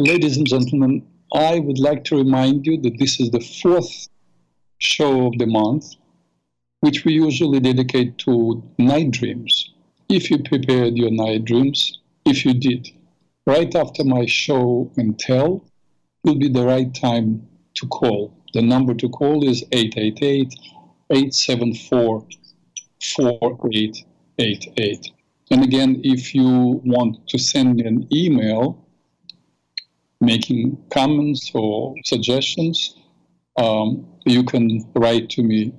[0.00, 4.08] Ladies and gentlemen, I would like to remind you that this is the fourth
[4.78, 5.94] show of the month,
[6.80, 9.74] which we usually dedicate to night dreams.
[10.08, 12.88] If you prepared your night dreams, if you did,
[13.46, 15.66] right after my show and tell
[16.24, 18.32] will be the right time to call.
[18.54, 20.54] The number to call is 888
[21.10, 22.26] 874
[23.16, 25.10] 4888.
[25.50, 28.79] And again, if you want to send me an email
[30.20, 32.96] making comments or suggestions,
[33.56, 35.72] um, you can write to me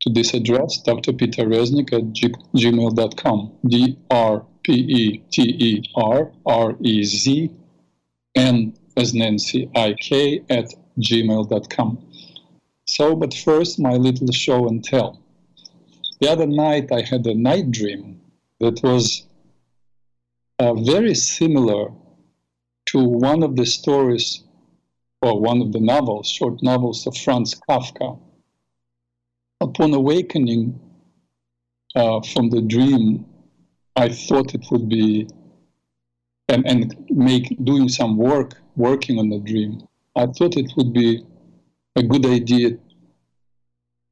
[0.00, 1.12] to this address, Dr.
[1.12, 3.52] Peter Reznik at g- gmail.com.
[3.66, 7.50] D R P E T E R R E Z
[8.36, 11.98] N as Nancy I K at gmail.com.
[12.86, 15.20] So, but first, my little show and tell.
[16.20, 18.20] The other night, I had a night dream
[18.60, 19.26] that was
[20.58, 21.92] uh, very similar
[22.88, 24.44] to one of the stories
[25.20, 28.18] or one of the novels, short novels of Franz Kafka.
[29.60, 30.80] Upon awakening
[31.94, 33.26] uh, from the dream,
[33.96, 35.28] I thought it would be
[36.48, 39.86] and, and make doing some work working on the dream.
[40.16, 41.24] I thought it would be
[41.96, 42.78] a good idea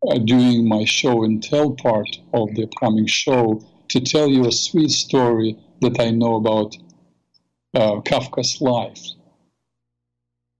[0.07, 4.53] uh, during my show and tell part of the upcoming show to tell you a
[4.53, 6.77] sweet story that I know about
[7.75, 9.03] uh, Kafka's life.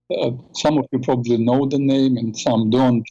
[0.09, 3.05] Uh, some of you probably know the name and some don't.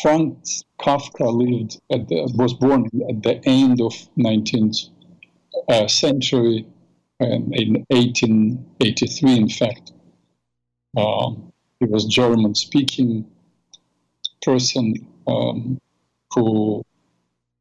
[0.00, 4.90] Franz Kafka lived at the, was born at the end of 19th
[5.68, 6.66] uh, century
[7.20, 9.92] um, in 1883, in fact.
[10.96, 13.26] Um, he was German-speaking
[14.42, 14.94] person
[15.26, 15.78] um,
[16.34, 16.82] who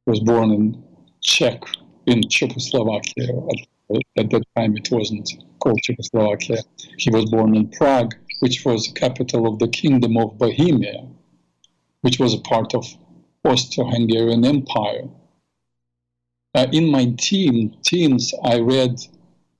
[0.06, 0.84] was born in
[1.22, 1.64] Czech
[2.06, 3.30] in Czechoslovakia.
[3.30, 3.68] At,
[4.18, 6.58] at that time, it wasn't called Czechoslovakia.
[6.98, 11.08] He was born in Prague, which was the capital of the Kingdom of Bohemia,
[12.02, 12.86] which was a part of
[13.44, 15.08] Austro-Hungarian Empire.
[16.56, 18.96] Uh, in my teen, teens, I read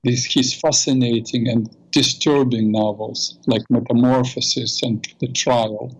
[0.02, 5.96] his fascinating and disturbing novels like Metamorphosis and The Trial.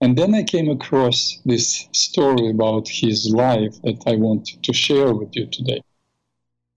[0.00, 5.12] And then I came across this story about his life that I want to share
[5.12, 5.82] with you today.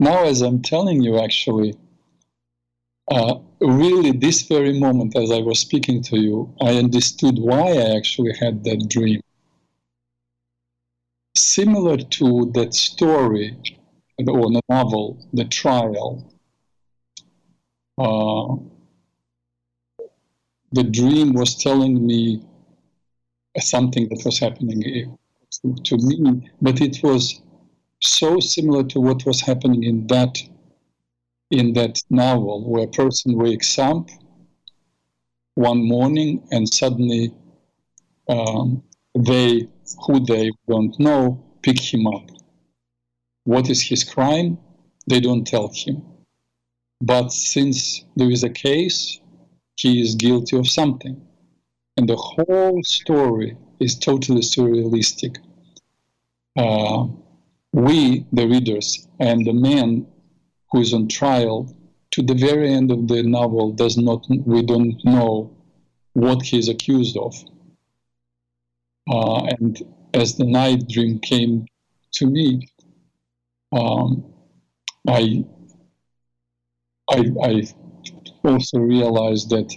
[0.03, 1.77] Now, as I'm telling you, actually,
[3.09, 7.95] uh, really, this very moment as I was speaking to you, I understood why I
[7.95, 9.21] actually had that dream.
[11.37, 13.57] Similar to that story
[14.27, 16.29] or the novel, The Trial,
[17.97, 18.55] uh,
[20.73, 22.43] the dream was telling me
[23.57, 24.81] something that was happening
[25.61, 27.42] to, to me, but it was
[28.03, 30.37] so similar to what was happening in that
[31.51, 34.09] in that novel, where a person wakes up
[35.55, 37.31] one morning and suddenly
[38.27, 38.83] um,
[39.15, 39.67] they,
[40.05, 42.27] who they don't know, pick him up.
[43.43, 44.57] What is his crime?
[45.07, 46.01] They don't tell him.
[47.01, 49.19] But since there is a case,
[49.75, 51.21] he is guilty of something.
[51.97, 55.37] And the whole story is totally surrealistic.
[56.55, 57.07] Uh,
[57.73, 60.05] we, the readers, and the man
[60.71, 61.75] who is on trial,
[62.11, 65.51] to the very end of the novel, does not we don't know
[66.13, 67.35] what he is accused of.
[69.09, 69.81] Uh, and
[70.13, 71.65] as the night dream came
[72.13, 72.69] to me,
[73.71, 74.23] um,
[75.07, 75.43] I,
[77.09, 77.63] I, I
[78.43, 79.73] also realized that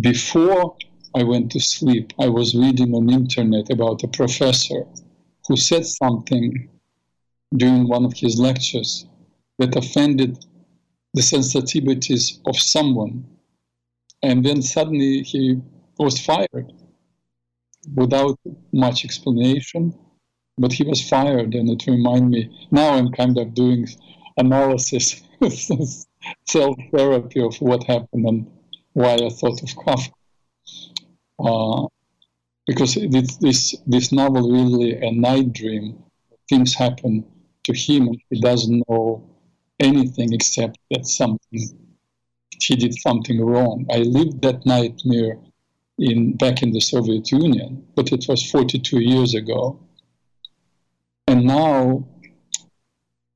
[0.00, 0.76] before
[1.14, 4.86] I went to sleep, I was reading on the internet about a professor
[5.46, 6.68] who said something
[7.56, 9.06] during one of his lectures
[9.58, 10.44] that offended
[11.14, 13.26] the sensitivities of someone.
[14.22, 15.60] And then suddenly he
[15.98, 16.72] was fired
[17.94, 18.38] without
[18.72, 19.94] much explanation,
[20.58, 21.54] but he was fired.
[21.54, 23.88] And it reminded me now I'm kind of doing
[24.36, 25.22] analysis,
[26.46, 28.46] self therapy of what happened and
[28.92, 30.12] why I thought of Kafka.
[31.38, 31.86] Uh,
[32.66, 36.02] because this, this, this novel really a night dream.
[36.48, 37.24] Things happen
[37.64, 39.22] to him he doesn't know
[39.78, 41.60] anything except that something
[42.62, 43.86] he did something wrong.
[43.90, 45.38] I lived that nightmare
[45.98, 49.78] in back in the Soviet Union, but it was 42 years ago.
[51.26, 52.06] And now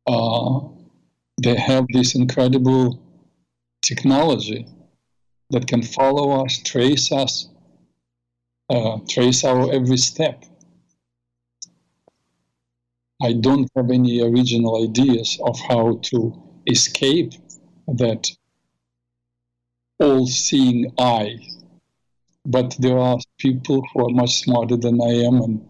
[0.06, 0.61] uh,
[1.43, 3.00] they have this incredible
[3.82, 4.67] technology
[5.50, 7.49] that can follow us, trace us,
[8.70, 10.44] uh, trace our every step.
[13.22, 17.32] I don't have any original ideas of how to escape
[17.87, 18.28] that
[20.00, 21.38] all-seeing eye,
[22.44, 25.69] but there are people who are much smarter than I am and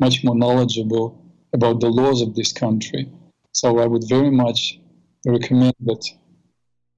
[0.00, 1.22] much more knowledgeable
[1.52, 3.10] about the laws of this country.
[3.52, 4.80] So I would very much
[5.26, 6.04] recommend that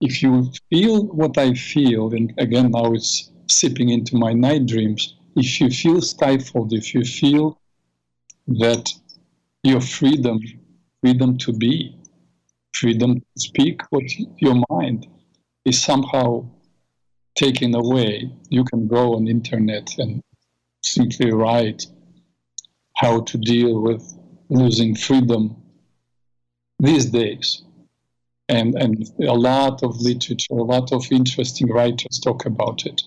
[0.00, 5.16] if you feel what I feel, and again now it's sipping into my night dreams,
[5.36, 7.58] if you feel stifled, if you feel
[8.46, 8.92] that
[9.62, 10.40] your freedom,
[11.00, 11.96] freedom to be,
[12.74, 14.04] freedom to speak what
[14.38, 15.06] your mind
[15.64, 16.44] is somehow
[17.34, 20.22] taken away, you can go on internet and
[20.82, 21.86] simply write
[22.96, 24.02] how to deal with
[24.48, 25.56] losing freedom
[26.78, 27.62] these days.
[28.48, 33.00] And, and a lot of literature, a lot of interesting writers talk about it.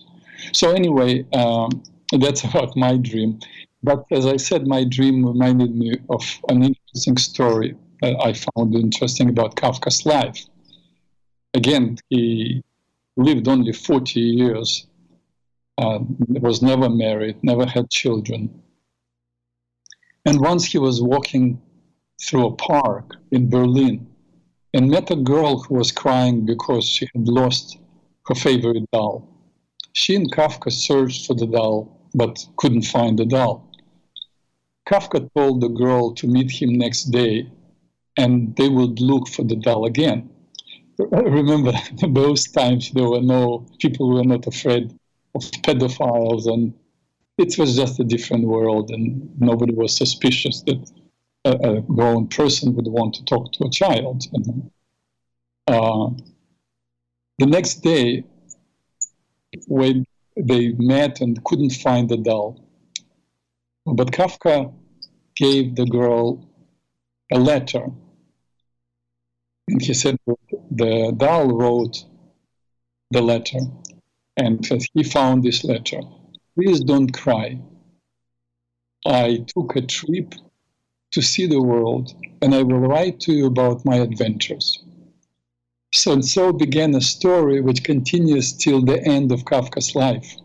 [0.52, 1.82] So, anyway, um,
[2.20, 3.40] that's about my dream.
[3.82, 8.74] But as I said, my dream reminded me of an interesting story that I found
[8.74, 10.44] interesting about Kafka's life.
[11.54, 12.62] Again, he
[13.16, 14.86] lived only 40 years,
[15.78, 15.98] uh,
[16.28, 18.62] was never married, never had children.
[20.24, 21.60] And once he was walking
[22.20, 24.06] through a park in Berlin
[24.74, 27.78] and met a girl who was crying because she had lost
[28.26, 29.28] her favorite doll.
[29.92, 33.70] She and Kafka searched for the doll but couldn't find the doll.
[34.88, 37.48] Kafka told the girl to meet him next day
[38.16, 40.30] and they would look for the doll again.
[40.98, 41.72] Remember,
[42.08, 44.92] those times there were no people were not afraid
[45.34, 46.72] of pedophiles, and
[47.36, 50.90] it was just a different world, and nobody was suspicious that
[51.44, 54.24] a, a grown person would want to talk to a child.
[54.32, 54.70] And,
[55.66, 56.08] uh,
[57.38, 58.24] the next day,
[59.66, 62.60] when they met and couldn't find the doll,
[63.86, 64.72] but Kafka
[65.34, 66.48] gave the girl
[67.32, 67.86] a letter.
[69.68, 70.18] And he said
[70.70, 72.04] the doll wrote
[73.10, 73.58] the letter
[74.36, 76.00] and he found this letter.
[76.54, 77.58] Please don't cry.
[79.06, 80.34] I took a trip
[81.12, 82.12] to see the world,
[82.42, 84.82] and I will write to you about my adventures.
[85.92, 90.36] So and so began a story which continues till the end of Kafka's life.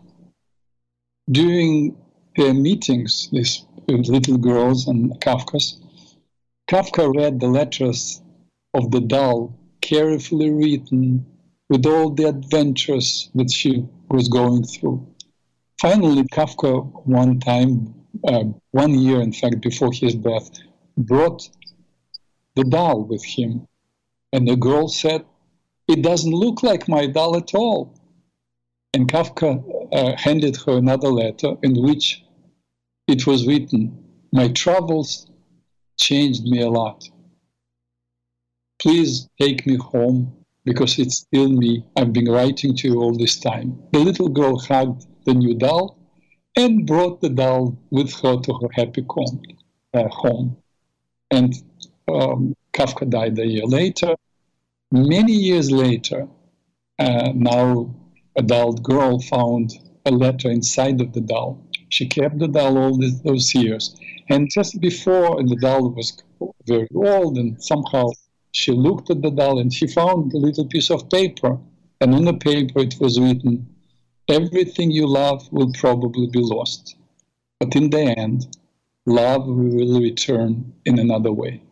[1.30, 1.96] During
[2.36, 5.80] their meetings, these little girls and Kafka's,
[6.68, 8.22] Kafka read the letters
[8.74, 11.26] of the doll, carefully written
[11.68, 15.06] with all the adventures that she was going through.
[15.80, 17.94] Finally, Kafka, one time,
[18.24, 20.50] uh, one year, in fact, before his death,
[20.96, 21.48] brought
[22.56, 23.66] the doll with him.
[24.32, 25.24] And the girl said,
[25.88, 27.94] It doesn't look like my doll at all.
[28.94, 29.62] And Kafka
[29.92, 32.22] uh, handed her another letter in which
[33.08, 35.30] it was written, My travels
[35.98, 37.08] changed me a lot.
[38.80, 40.32] Please take me home
[40.64, 41.84] because it's still me.
[41.96, 43.82] I've been writing to you all this time.
[43.92, 45.98] The little girl hugged the new doll
[46.56, 49.42] and brought the doll with her to her happy home.
[49.94, 50.56] Uh, home.
[51.30, 51.54] And
[52.08, 54.14] um, Kafka died a year later.
[54.92, 56.28] Many years later,
[56.98, 57.94] uh, now
[58.36, 59.72] adult girl found
[60.04, 61.66] a letter inside of the doll.
[61.88, 63.96] She kept the doll all this, those years.
[64.28, 66.22] And just before the doll was
[66.66, 68.10] very old and somehow
[68.50, 71.58] she looked at the doll and she found a little piece of paper.
[72.02, 73.66] And on the paper it was written,
[74.28, 76.96] Everything you love will probably be lost.
[77.60, 78.46] But in the end,
[79.06, 81.62] love will return in another way.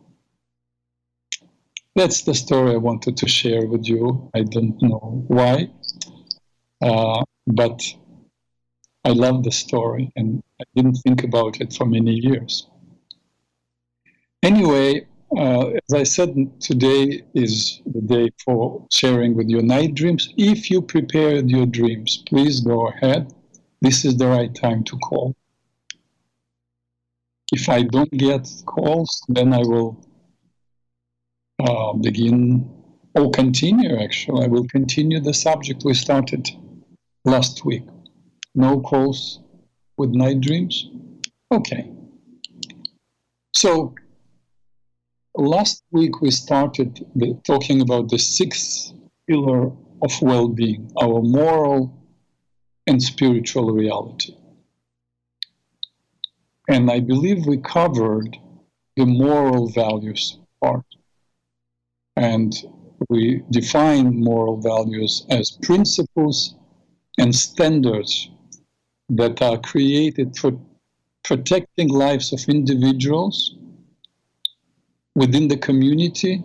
[1.95, 4.29] That's the story I wanted to share with you.
[4.33, 5.69] I don't know why,
[6.81, 7.81] uh, but
[9.03, 12.67] I love the story and I didn't think about it for many years.
[14.41, 15.05] Anyway,
[15.37, 20.33] uh, as I said, today is the day for sharing with your night dreams.
[20.37, 23.33] If you prepared your dreams, please go ahead.
[23.81, 25.35] This is the right time to call.
[27.51, 29.97] If I don't get calls, then I will
[31.67, 32.69] uh, begin
[33.15, 34.45] or continue, actually.
[34.45, 36.49] I will continue the subject we started
[37.25, 37.83] last week.
[38.55, 39.39] No calls
[39.97, 40.89] with night dreams?
[41.51, 41.91] Okay.
[43.53, 43.93] So
[45.35, 47.05] last week we started
[47.45, 48.93] talking about the sixth
[49.27, 51.97] pillar of well being, our moral
[52.87, 54.35] and spiritual reality.
[56.67, 58.37] And I believe we covered
[58.95, 60.85] the moral values part.
[62.15, 62.53] And
[63.09, 66.55] we define moral values as principles
[67.17, 68.29] and standards
[69.09, 70.51] that are created for
[71.23, 73.55] protecting lives of individuals
[75.15, 76.43] within the community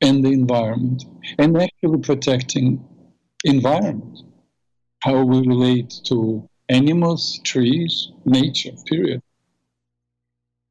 [0.00, 1.04] and the environment,
[1.38, 2.84] and actually protecting
[3.44, 4.18] environment.
[5.02, 9.20] how we relate to animals, trees, nature, period.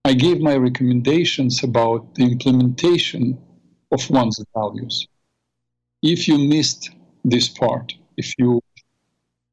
[0.06, 3.38] I gave my recommendations about the implementation
[3.92, 5.08] of one's values.
[6.02, 6.90] If you missed
[7.24, 8.62] this part, if you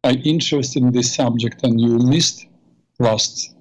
[0.04, 2.46] are interested in this subject and you missed
[2.98, 3.54] last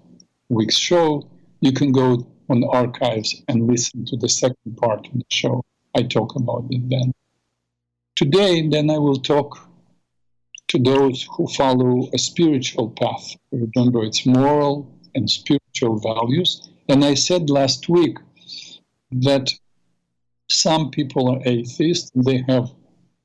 [0.50, 1.28] week's show,
[1.62, 5.64] you can go on the archives and listen to the second part of the show.
[5.96, 7.14] I talk about it then.
[8.16, 9.60] Today, then I will talk
[10.70, 13.36] to those who follow a spiritual path.
[13.52, 16.70] Remember, it's moral and spiritual values.
[16.90, 18.18] And I said last week
[19.12, 19.52] that
[20.50, 22.70] some people are atheists, they have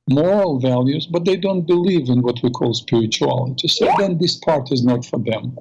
[0.08, 3.68] moral values, but they don't believe in what we call spirituality.
[3.68, 5.56] So then this part is not for them.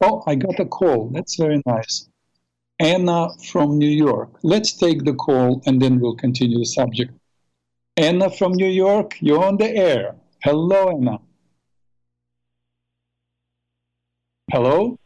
[0.00, 1.10] Oh, I got a call.
[1.12, 2.08] That's very nice.
[2.78, 4.30] Anna from New York.
[4.42, 7.12] Let's take the call and then we'll continue the subject.
[7.96, 10.14] Anna from New York, you're on the air.
[10.42, 11.18] Hello, Anna.
[14.52, 14.98] Hello?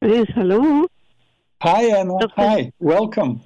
[0.00, 0.86] Yes, hello.
[1.60, 2.18] Hi, Anna.
[2.20, 2.34] Doctor.
[2.36, 2.72] Hi.
[2.78, 3.42] Welcome.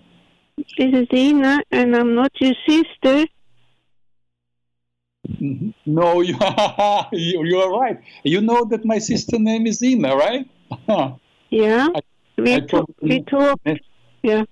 [0.57, 3.27] This is Ina, and I'm not your sister.
[5.87, 6.37] No, you,
[7.13, 8.01] you are right.
[8.23, 10.49] You know that my sister name is Ina, right?
[11.51, 12.01] Yeah, I-
[12.39, 12.89] we I talk.
[13.03, 13.61] We talk.
[14.23, 14.45] Yeah.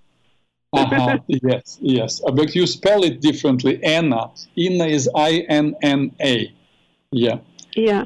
[0.72, 1.18] uh-huh.
[1.28, 2.20] yes, yes.
[2.26, 3.82] Uh, But you spell it differently.
[3.84, 4.30] Anna.
[4.58, 6.52] Ina is I N N A.
[7.12, 7.38] Yeah.
[7.76, 8.04] Yeah.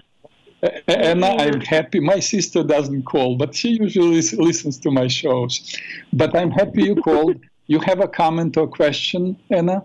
[0.87, 1.43] Anna, Yeah.
[1.43, 2.01] I'm happy.
[2.01, 5.75] My sister doesn't call, but she usually listens to my shows.
[6.13, 7.37] But I'm happy you called.
[7.67, 9.85] You have a comment or question, Anna?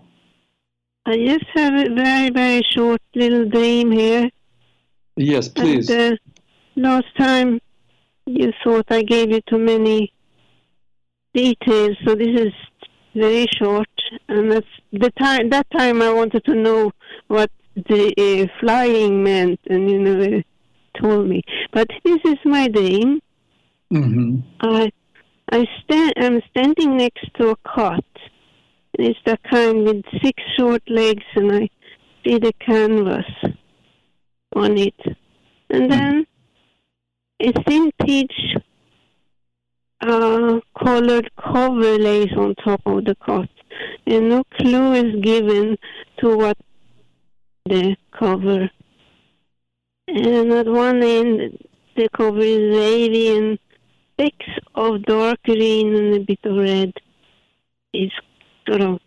[1.06, 4.30] I just have a very, very short little dream here.
[5.16, 5.88] Yes, please.
[5.90, 6.16] And uh,
[6.76, 7.60] last time
[8.26, 10.12] you thought I gave you too many
[11.34, 12.52] details, so this is
[13.14, 13.88] very short.
[14.28, 15.50] And that's the time.
[15.50, 16.92] That time I wanted to know
[17.28, 20.42] what the uh, flying meant, and you never
[21.00, 21.42] told me.
[21.72, 23.20] But this is my dream.
[23.90, 24.90] hmm I
[25.52, 28.04] I stand I'm standing next to a cot.
[28.98, 31.68] And it's the kind with six short legs and I
[32.24, 33.26] see the canvas
[34.54, 34.94] on it.
[35.70, 36.26] And then
[37.40, 38.32] a thin peach
[40.00, 43.48] uh, colored cover lays on top of the cot.
[44.06, 45.76] And no clue is given
[46.20, 46.58] to what
[47.66, 48.70] the cover.
[50.06, 51.58] And at one end
[51.96, 53.58] the cover is wavy and
[54.20, 56.92] specks of dark green and a bit of red
[57.94, 58.12] is
[58.68, 59.00] sort of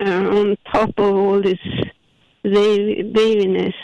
[0.00, 1.58] uh, on top of all this
[2.44, 3.74] waviness.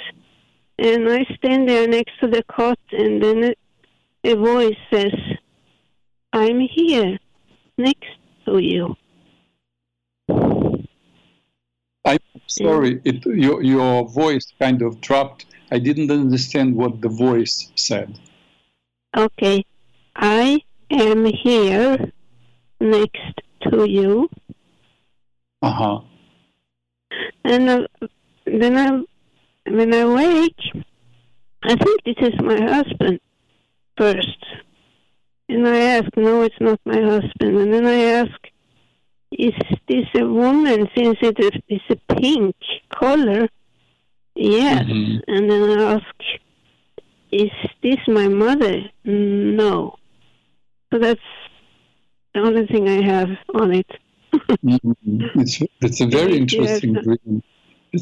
[0.79, 5.15] And I stand there next to the cot, and then a, a voice says,
[6.33, 7.19] I'm here,
[7.79, 8.11] next
[8.47, 8.97] to you.
[12.05, 15.47] I'm sorry, it, your, your voice kind of dropped.
[15.71, 18.19] I didn't understand what the voice said.
[19.17, 19.65] Okay,
[20.17, 22.13] I am here,
[22.81, 23.41] next
[23.71, 24.29] to you.
[25.63, 26.01] Uh huh.
[27.45, 27.87] And uh,
[28.47, 30.85] then I, when I wake,
[31.63, 33.21] I think this is my husband
[33.97, 34.39] first.
[35.49, 37.59] And I ask, no, it's not my husband.
[37.59, 38.39] And then I ask,
[39.33, 39.53] is
[39.89, 42.57] this a woman since it is a pink
[42.95, 43.49] color?
[44.35, 44.85] Yes.
[44.85, 45.21] Mhm.
[45.29, 46.15] And then I ask,
[47.31, 47.51] is
[47.83, 48.91] this my mother?
[49.05, 49.97] No.
[50.95, 51.21] So that's
[52.35, 53.87] the only thing I have on it.
[54.65, 55.29] Mhm.
[55.41, 56.85] It's it's a very Yes.
[56.85, 57.43] interesting dream.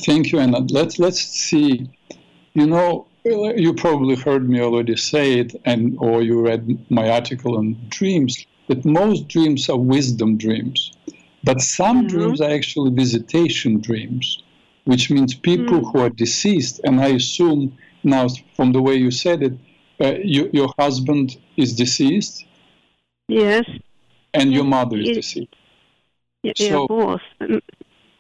[0.04, 0.58] Thank you, Anna.
[0.68, 1.86] Let's let's see.
[2.52, 7.56] You know, you probably heard me already say it, and or you read my article
[7.56, 8.44] on dreams.
[8.68, 10.92] That most dreams are wisdom dreams,
[11.42, 12.08] but some Mhm.
[12.08, 14.42] dreams are actually visitation dreams,
[14.84, 15.92] which means people Mm.
[15.92, 16.80] who are deceased.
[16.84, 19.54] And I assume now, from the way you said it,
[20.04, 22.44] uh, you, your husband is dused
[23.32, 23.64] Yes.
[24.34, 25.16] and your mother is Yes.
[25.16, 25.54] deceased.
[26.42, 27.20] Yeah, So- both.
[27.40, 27.60] Mm,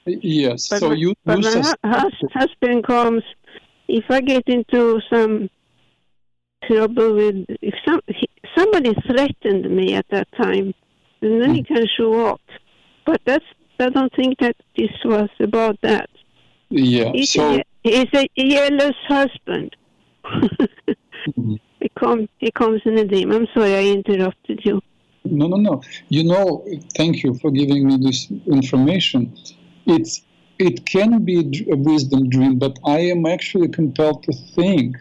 [0.06, 0.68] Yes.
[0.68, 3.22] But so my, you, but you my sus- husband comes
[3.88, 5.48] if I get into some
[6.66, 8.26] trouble with if some he,
[8.56, 10.74] somebody threatened me at that time,
[11.20, 12.40] and then he can show up.
[13.06, 13.44] But that's
[13.78, 16.08] I don't think that this was about that.
[16.70, 17.10] yeah.
[17.12, 17.56] He's, So.
[17.58, 19.76] a, he's a jealous husband.
[21.38, 21.60] Mhm.
[21.80, 23.30] he comes he comes in a dream.
[23.30, 24.80] I'm sorry I interrupted you.
[25.32, 25.82] No, no, no.
[26.10, 26.64] You know,
[26.96, 29.34] thank you for giving me this information.
[29.86, 30.22] It's
[30.58, 31.38] it can be
[31.72, 34.96] a wisdom dream, but I am actually compelled to think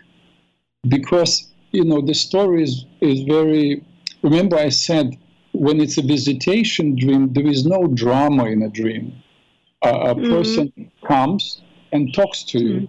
[0.87, 3.83] because you know the story is is very.
[4.21, 5.17] Remember, I said
[5.53, 9.13] when it's a visitation dream, there is no drama in a dream.
[9.83, 10.29] A, a Mhm.
[10.29, 11.61] person comes
[11.91, 12.87] and talks to you,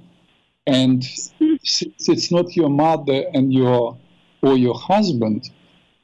[0.67, 1.03] And
[1.65, 3.97] since it's not your mother and your
[4.43, 5.51] or your husband,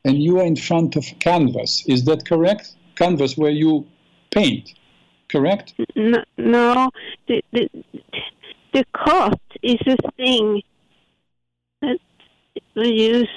[0.04, 2.72] and you are in front of canvas, is that correct?
[2.96, 3.86] Canvas where you
[4.30, 4.74] paint,
[5.28, 5.74] correct?
[5.94, 6.90] No, no
[7.26, 7.68] the, the,
[8.72, 10.62] the cot is a thing
[11.82, 11.98] that
[12.74, 13.28] we use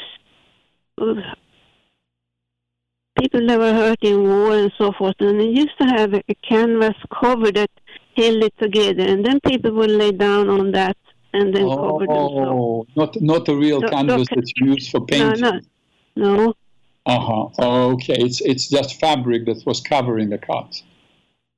[3.20, 6.36] people that were hurt in war and so forth, and they used to have a
[6.48, 7.70] canvas cover that
[8.15, 10.98] held it together, and then people would lay down on that
[11.34, 12.39] and then oh, cover themselves.
[12.39, 15.41] Oh, not not a real No, canvas no, that you use for No, painting.
[15.41, 15.60] no,
[16.15, 16.53] no.
[17.06, 17.48] Uh huh.
[17.94, 20.82] Okay, it's it's just fabric that was covering the cut.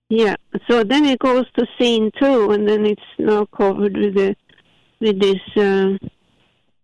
[0.10, 0.36] Yeah.
[0.68, 4.36] So then it goes to scene two, and then it's now covered with the
[5.02, 6.00] with this um,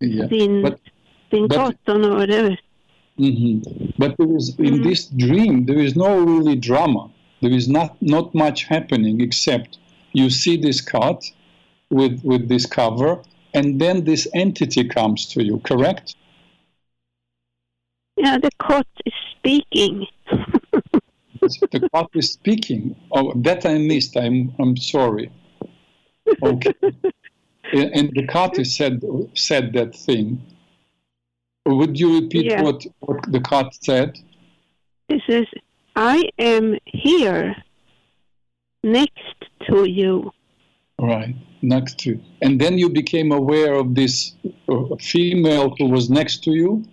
[0.01, 0.27] Yeah.
[0.27, 0.79] thin but-
[1.31, 2.57] thin but- cotton or whatever.
[3.17, 3.59] hmm
[3.97, 4.83] But there is in Mhm.
[4.83, 7.09] this dream there is no really drama.
[7.41, 9.77] There is not not much happening except
[10.13, 11.19] you see this cut
[11.89, 13.11] with with this cover,
[13.53, 15.59] and then this entity comes to you.
[15.59, 16.15] Correct?
[18.19, 20.05] Yeah, the cot is speaking.
[20.29, 22.95] the cut is speaking.
[23.13, 24.17] Oh, that I missed.
[24.17, 25.31] I'm I'm sorry.
[26.43, 26.73] Okay.
[27.73, 28.27] and the
[28.59, 29.01] is said
[29.35, 30.41] said that thing.
[31.65, 32.61] Would you repeat Yeah.
[32.63, 34.17] what, what the cut said?
[35.07, 35.45] It says,
[35.95, 37.55] "I am here,
[38.83, 40.31] next to you."
[40.99, 44.33] Right, next to And then you became aware of this
[44.67, 46.83] uh, female who was next to you?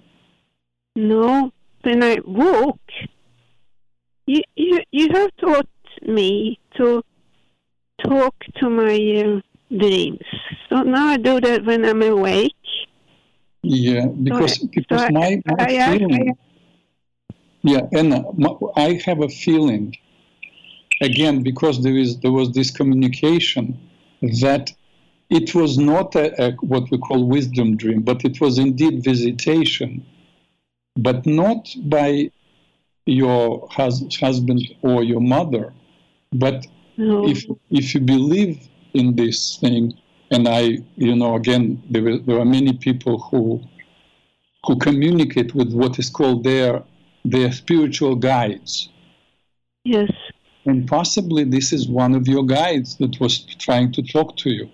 [0.97, 2.91] No, when I woke,
[4.27, 5.69] you you you have taught
[6.07, 7.03] me to
[8.03, 9.41] talk to my uh,
[9.77, 10.25] dreams.
[10.71, 12.55] So now I do that when I'm awake.
[13.63, 16.37] Yeah, because, I- because so my, my I- I- feeling.
[17.63, 19.95] yeah, Anna, my, I have a feeling,
[21.03, 23.79] again, because there is there was this communication,
[24.41, 24.73] that
[25.29, 30.07] it was not a, a what we call wisdom dream, but it was indeed visitation,
[30.97, 32.31] but not by
[33.07, 35.73] your hus- husband or your mother,
[36.33, 39.93] but No, if if you believe in this thing,
[40.31, 43.61] and I, you know, again, there were, there are many people who
[44.65, 46.83] who communicate with what is called their
[47.25, 48.89] their spiritual guides,
[49.85, 50.11] yes,
[50.65, 54.69] and possibly this is one of your guides that was trying to talk to you,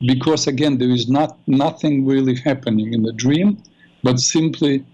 [0.00, 3.56] because again, there is not nothing really happening in the dream,
[4.02, 4.84] but simply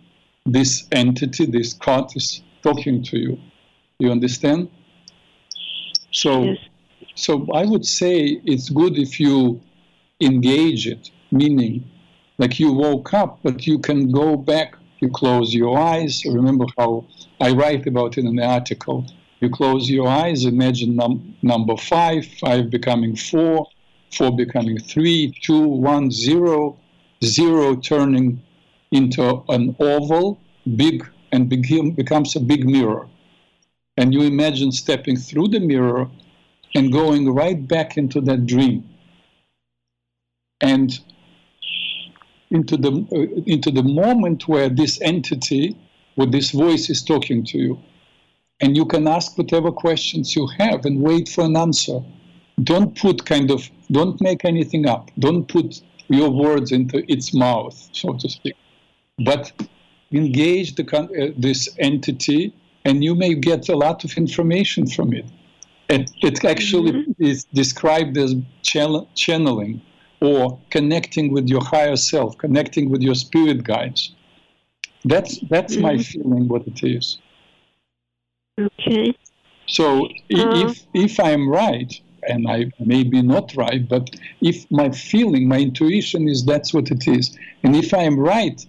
[0.46, 3.38] this entity, this cot, is talking to you.
[3.98, 4.68] You understand?
[6.12, 6.42] So.
[6.44, 6.58] yes,
[7.16, 9.60] So I would say it's good if you
[10.20, 11.84] engage it, meaning
[12.38, 16.22] like you woke up, but you can go back, you close your eyes.
[16.24, 17.06] Remember how
[17.40, 19.06] I write about it in the article.
[19.40, 23.66] You close your eyes, imagine num- number five, five becoming four,
[24.16, 26.76] four becoming three, two, one, zero,
[27.22, 28.42] zero turning
[28.94, 30.40] into an oval,
[30.76, 33.08] big, and becomes a big mirror.
[33.96, 36.08] And you imagine stepping through the mirror
[36.76, 38.88] and going right back into that dream.
[40.60, 40.96] And
[42.50, 45.76] into the uh, into the moment where this entity
[46.16, 47.78] with this voice is talking to you.
[48.60, 51.98] And you can ask whatever questions you have and wait for an answer.
[52.62, 55.10] Don't put kind of don't make anything up.
[55.18, 58.54] Don't put your words into its mouth so to speak
[59.18, 59.52] but
[60.12, 62.52] engage the uh, this entity
[62.84, 65.26] and you may get a lot of information from it
[65.88, 69.80] it, it actually is described as channel, channeling
[70.20, 74.14] or connecting with your higher self, connecting with your spirit guides.
[75.04, 76.04] That's that's my Mhm.
[76.06, 76.48] feeling.
[76.48, 77.18] What it is.
[78.58, 79.14] okay,
[79.66, 80.08] So Uh.
[80.30, 81.92] if if I'm right,
[82.26, 84.08] and I may be not right, but
[84.40, 88.64] if my feeling, my intuition is that's what it is, and if I am right,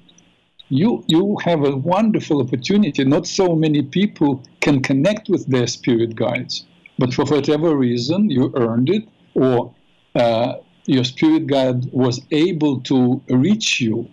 [0.69, 3.03] you you have a wonderful opportunity.
[3.03, 6.65] Not so many people can connect with their spirit guides,
[6.97, 9.73] but for whatever reason, you earned it, or
[10.15, 14.09] uh, your spirit guide was able to reach you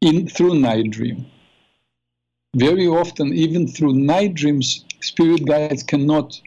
[0.00, 1.26] in through night dream.
[2.56, 6.40] Very often, even through night dreams, spirit guides cannot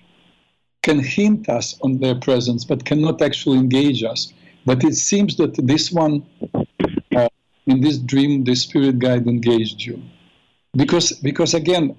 [0.83, 4.33] can hint us on their presence, but cannot actually engage us.
[4.65, 6.25] But it seems that this one,
[7.67, 10.01] in this dream, the spirit guide engaged you,
[10.75, 11.95] because because again,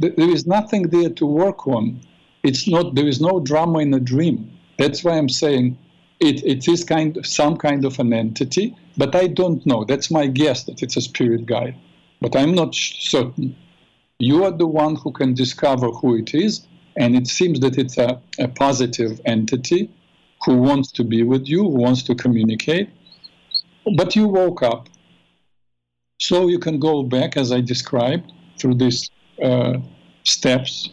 [0.00, 2.00] th- there is nothing there to work on.
[2.42, 4.50] It's not there is no drama in a dream.
[4.78, 5.76] That's why I'm saying
[6.20, 9.84] it, it is kind of some kind of an entity, but I don't know.
[9.84, 11.74] That's my guess that it's a spirit guide,
[12.20, 13.56] but I'm not certain.
[14.18, 17.96] You are the one who can discover who it is, and it seems that it's
[17.96, 19.90] a, a positive entity,
[20.44, 22.90] who wants to be with you, who wants to communicate.
[23.96, 24.89] But you woke up.
[26.30, 29.10] So you can go back, as I described, through these
[29.42, 29.78] uh,
[30.22, 30.90] steps,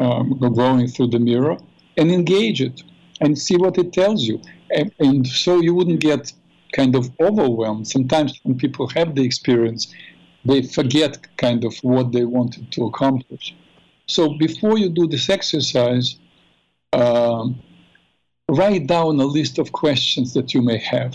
[0.00, 1.56] um, going through the mirror,
[1.96, 2.82] and engage it
[3.20, 4.42] and see what it tells you.
[4.72, 6.32] And, and so you wouldn't get
[6.72, 7.86] kind of overwhelmed.
[7.86, 9.94] Sometimes when people have the experience,
[10.44, 13.54] they forget kind of what they wanted to accomplish.
[14.08, 16.18] So before you do this exercise,
[16.92, 17.62] um,
[18.48, 21.14] write down a list of questions that you may have.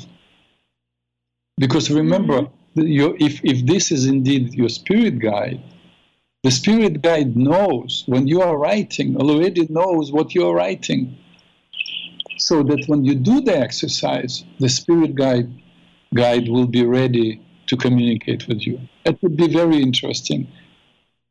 [1.57, 2.60] Because remember, mm-hmm.
[2.75, 5.61] Your, if, if this is indeed your spirit guide,
[6.43, 11.17] the spirit guide knows when you are writing, already knows what you are writing.
[12.37, 15.49] So that when you do the exercise, the spirit guide
[16.13, 18.79] guide will be ready to communicate with you.
[19.05, 20.47] It would be very interesting.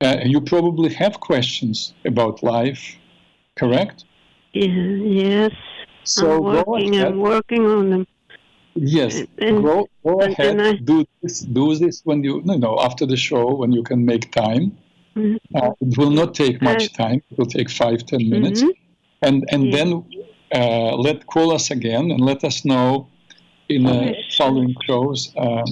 [0.01, 2.97] Uh, you probably have questions about life,
[3.57, 4.05] correct?
[4.53, 5.53] Yes.
[6.05, 8.07] So I'm working, I'm working on them.
[8.75, 10.61] Yes, and, go, go and, ahead.
[10.61, 11.41] I, do this.
[11.41, 14.77] Do this when you, you know, after the show when you can make time.
[15.17, 15.57] Mm-hmm.
[15.57, 17.23] Uh, it will not take much uh, time.
[17.31, 19.27] It will take five, ten minutes, mm-hmm.
[19.27, 19.77] and and yeah.
[19.77, 20.05] then
[20.55, 23.09] uh, let call us again and let us know
[23.69, 25.65] in the following shows uh,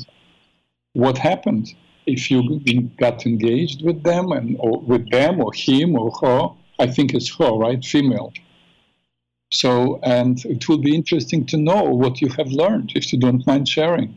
[0.93, 1.75] what happened
[2.07, 2.61] if you
[2.99, 6.49] got engaged with them and or with them or him or her.
[6.81, 7.85] I think it's her, right?
[7.85, 8.33] Female.
[9.51, 13.47] So, and it will be interesting to know what you have learned if you don't
[13.47, 14.15] mind sharing.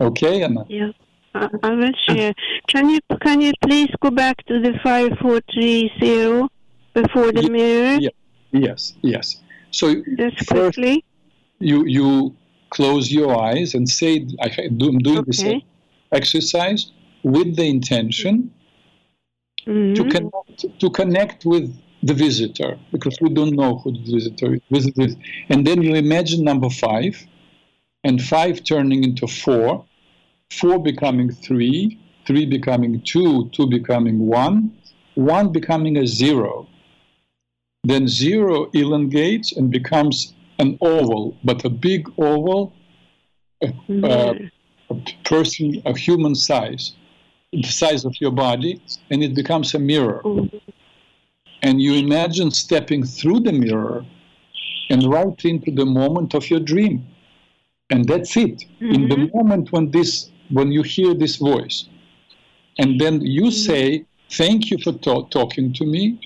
[0.00, 0.64] Okay, Anna?
[0.68, 0.92] Yeah.
[1.34, 2.32] I will share.
[2.66, 6.48] Can you can you please go back to the five four three zero
[6.92, 7.98] before the mirror?
[8.00, 8.10] Yeah.
[8.50, 9.40] Yes, yes.
[9.70, 11.04] So just first, quickly.
[11.60, 12.34] You you
[12.70, 15.22] close your eyes and say, "I'm doing okay.
[15.26, 15.44] this
[16.10, 16.90] exercise
[17.22, 18.50] with the intention
[19.66, 19.94] mm-hmm.
[19.94, 25.16] to connect to connect with the visitor because we don't know who the visitor is.
[25.48, 27.26] And then you imagine number five,
[28.04, 29.84] and five turning into four,
[30.50, 34.74] four becoming three, three becoming two, two becoming one,
[35.14, 36.66] one becoming a zero.
[37.84, 42.72] Then zero elongates and becomes an oval, but a big oval,
[43.62, 44.46] a, mm-hmm.
[44.90, 46.94] a person, a human size,
[47.52, 50.22] the size of your body, and it becomes a mirror.
[50.24, 50.56] Mm-hmm
[51.62, 54.04] and you imagine stepping through the mirror
[54.88, 57.06] and right into the moment of your dream
[57.90, 58.94] and that's it mm-hmm.
[58.94, 59.36] in the mm-hmm.
[59.36, 61.88] moment when this when you hear this voice
[62.78, 63.50] and then you mm-hmm.
[63.50, 66.18] say thank you for to- talking to me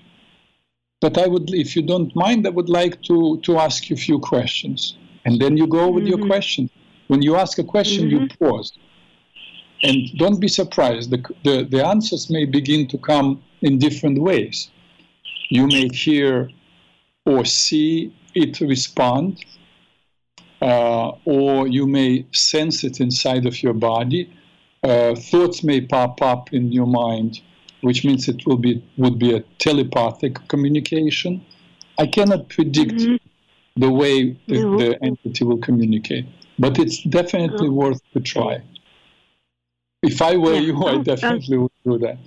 [1.01, 3.99] but i would if you don't mind i would like to to ask you a
[3.99, 6.19] few questions and then you go with mm-hmm.
[6.19, 6.71] your question
[7.09, 8.45] when you ask a question you mm-hmm.
[8.45, 8.73] pause
[9.83, 14.71] and don't be surprised the, the the answers may begin to come in different ways
[15.49, 16.51] you may hear
[17.27, 19.45] or see it respond,
[20.61, 24.33] uh, or you may sense it inside of your body.
[24.83, 27.41] Uh, thoughts may pop up in your mind,
[27.81, 31.45] which means it will be would be a telepathic communication.
[31.99, 33.81] I cannot predict mm-hmm.
[33.81, 34.79] the way the, no.
[34.79, 36.27] the, entity will communicate,
[36.59, 37.75] but it's definitely no.
[37.75, 38.63] worth to try.
[40.03, 40.61] If I were yeah.
[40.61, 42.19] you, I definitely would do that.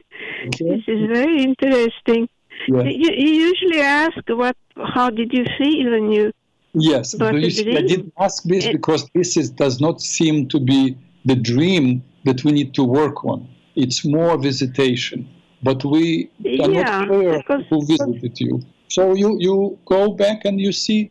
[0.52, 2.28] This is very interesting.
[2.68, 2.82] Yeah.
[2.82, 4.56] You, you, usually ask what,
[4.94, 6.32] how did you feel when you?
[6.72, 11.34] Yes, I didn't ask this it, because this is, does not seem to be the
[11.34, 13.48] dream that we need to work on.
[13.76, 15.28] It's more visitation,
[15.62, 18.62] but we are yeah, not sure who visited you.
[18.88, 21.10] So you you go back and you see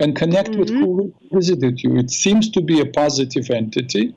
[0.00, 0.60] and connect mm-hmm.
[0.60, 1.96] with who visited you.
[1.96, 4.14] It seems to be a positive entity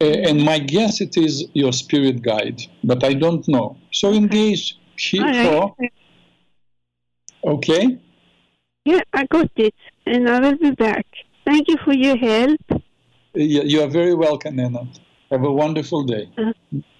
[0.00, 3.76] and my guess it is your spirit guide, but I don't know.
[3.90, 5.22] So engage here.
[5.22, 5.72] Right.
[7.44, 7.98] Okay?
[8.84, 9.74] Yeah, I got it,
[10.06, 11.06] and I will be back.
[11.44, 12.60] Thank you for your help.
[13.34, 14.88] Yeah, you are very welcome, Anna.
[15.30, 16.30] Have a wonderful day.
[16.38, 16.52] Uh,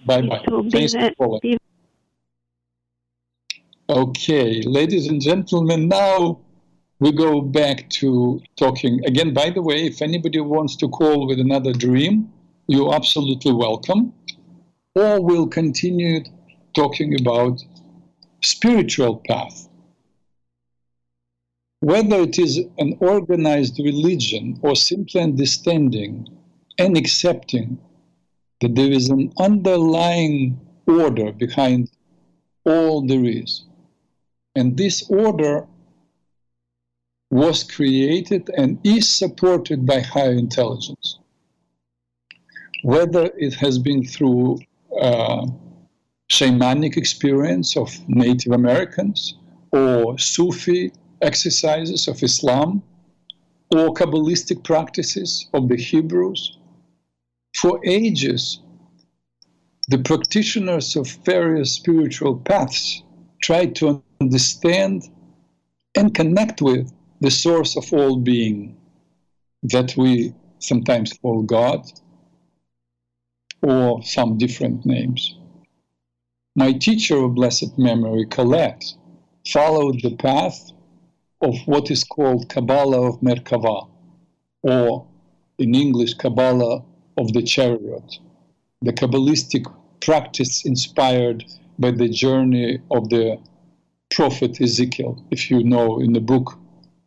[0.05, 0.45] bye bye.
[0.71, 1.59] Thanks for calling.
[3.89, 6.41] Okay, ladies and gentlemen, now
[6.99, 9.33] we go back to talking again.
[9.33, 12.31] By the way, if anybody wants to call with another dream,
[12.69, 14.13] you're absolutely welcome.
[14.95, 16.23] Or we'll continue
[16.75, 17.65] talking about
[18.43, 19.69] spiritual path.
[21.81, 26.29] Whether it is an organized religion or simply understanding
[26.79, 27.79] and accepting
[28.61, 31.89] that there is an underlying order behind
[32.65, 33.65] all there is.
[34.57, 35.67] And this order
[37.31, 41.19] was created and is supported by higher intelligence
[42.83, 44.59] whether it has been through
[45.01, 45.47] uh,
[46.31, 49.35] shamanic experience of Native Americans
[49.73, 52.83] or Sufi exercises of Islam
[53.71, 56.59] or Kabbalistic practices of the Hebrews.
[57.57, 58.61] For ages,
[59.89, 63.03] the practitioners of various spiritual paths
[63.43, 65.05] tried to understand
[65.95, 68.77] and connect with the source of all being
[69.63, 71.83] that we sometimes call God
[73.63, 75.37] or some different names.
[76.55, 78.85] My teacher of blessed memory, Colette,
[79.47, 80.73] followed the path
[81.41, 83.89] of what is called Kabbalah of Merkava,
[84.63, 85.07] or
[85.59, 86.85] in English, Kabbalah
[87.17, 88.19] of the chariot,
[88.83, 89.65] the Kabbalistic
[90.01, 91.45] practice inspired
[91.79, 93.39] by the journey of the
[94.11, 95.23] prophet Ezekiel.
[95.31, 96.59] If you know in the book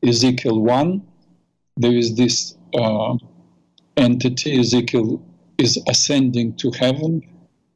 [0.03, 1.01] Ezekiel 1,
[1.77, 3.15] there is this uh,
[3.97, 5.21] entity, Ezekiel
[5.61, 7.21] is ascending to heaven,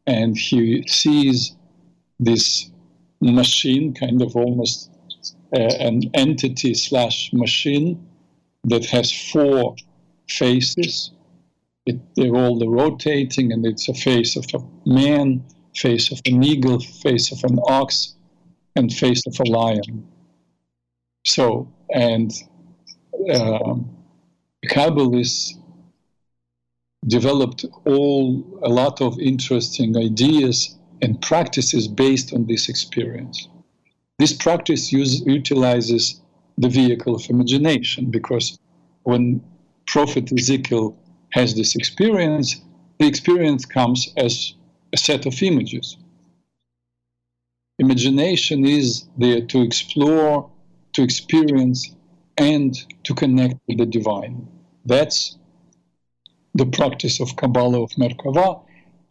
[0.08, 1.56] and he sees
[2.19, 2.71] this
[3.21, 4.89] machine, kind of almost
[5.56, 7.91] uh, an entity slash machine
[8.65, 9.76] that has four
[10.28, 11.12] faces.
[11.86, 15.43] It, they're all rotating, and it's a face of a man,
[15.76, 18.15] face of an eagle, face of an ox,
[18.76, 20.08] and face of a lion.
[21.26, 22.32] So, and
[23.34, 23.95] um,
[24.67, 25.54] Kabbalists
[27.08, 33.48] developed all a lot of interesting ideas and practices based on this experience.
[34.18, 36.22] This practice use, utilizes
[36.58, 38.58] the vehicle of imagination because
[39.04, 39.44] when
[39.88, 40.98] Prophet Ezekiel
[41.32, 42.62] has this experience,
[43.00, 44.54] the experience comes as
[44.94, 45.98] a set of images.
[47.78, 50.50] Imagination is there to explore,
[50.94, 51.94] to experience,
[52.38, 54.48] and to connect with the divine.
[54.86, 55.38] That's
[56.56, 58.62] the practice of Kabbalah of Merkava.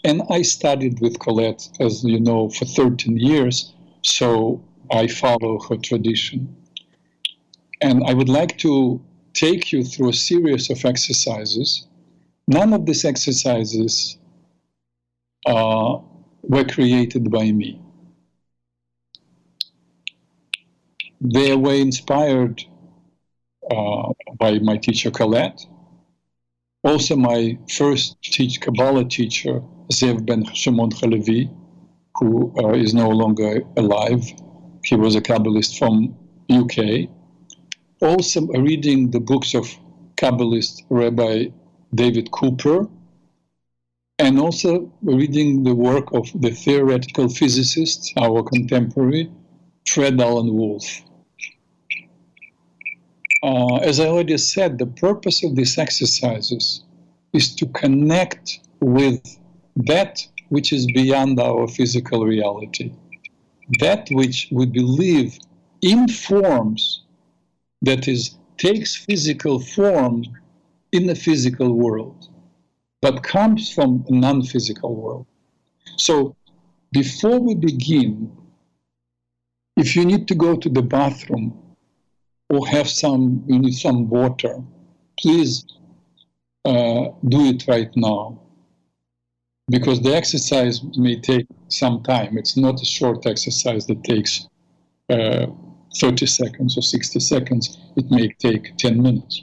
[0.02, 5.76] And I studied with Colette, as you know, for 13 years, so I follow her
[5.76, 6.56] tradition.
[7.80, 9.00] And I would like to
[9.34, 11.86] take you through a series of exercises.
[12.48, 14.18] None of these exercises
[15.46, 15.98] uh,
[16.42, 17.80] were created by me.
[21.20, 22.62] They were inspired
[23.70, 25.66] uh, by my teacher Colette.
[26.84, 31.50] Also, my first teach Kabbalah teacher, Zev ben Shimon Halevi,
[32.16, 34.22] who uh, is no longer alive.
[34.84, 36.14] He was a Kabbalist from
[36.50, 37.08] UK.
[38.02, 39.66] Also, reading the books of
[40.16, 41.46] Kabbalist Rabbi
[41.94, 42.86] David Cooper,
[44.18, 49.30] and also reading the work of the theoretical physicist, our contemporary,
[49.86, 50.84] Fred Alan Wolf.
[53.44, 56.82] Uh, as I already said, the purpose of these exercises
[57.34, 59.20] is to connect with
[59.76, 62.94] that which is beyond our physical reality,
[63.80, 65.38] that which we believe
[65.82, 67.02] informs,
[67.82, 70.24] that is, takes physical form
[70.92, 72.30] in the physical world,
[73.02, 75.26] but comes from a non physical world.
[75.98, 76.34] So,
[76.92, 78.34] before we begin,
[79.76, 81.60] if you need to go to the bathroom,
[82.54, 84.62] or have some, you need some water,
[85.18, 85.64] please
[86.64, 88.40] uh, do it right now.
[89.68, 92.36] Because the exercise may take some time.
[92.36, 94.46] It's not a short exercise that takes
[95.08, 95.46] uh,
[95.98, 97.78] 30 seconds or 60 seconds.
[97.96, 99.42] It may take 10 minutes.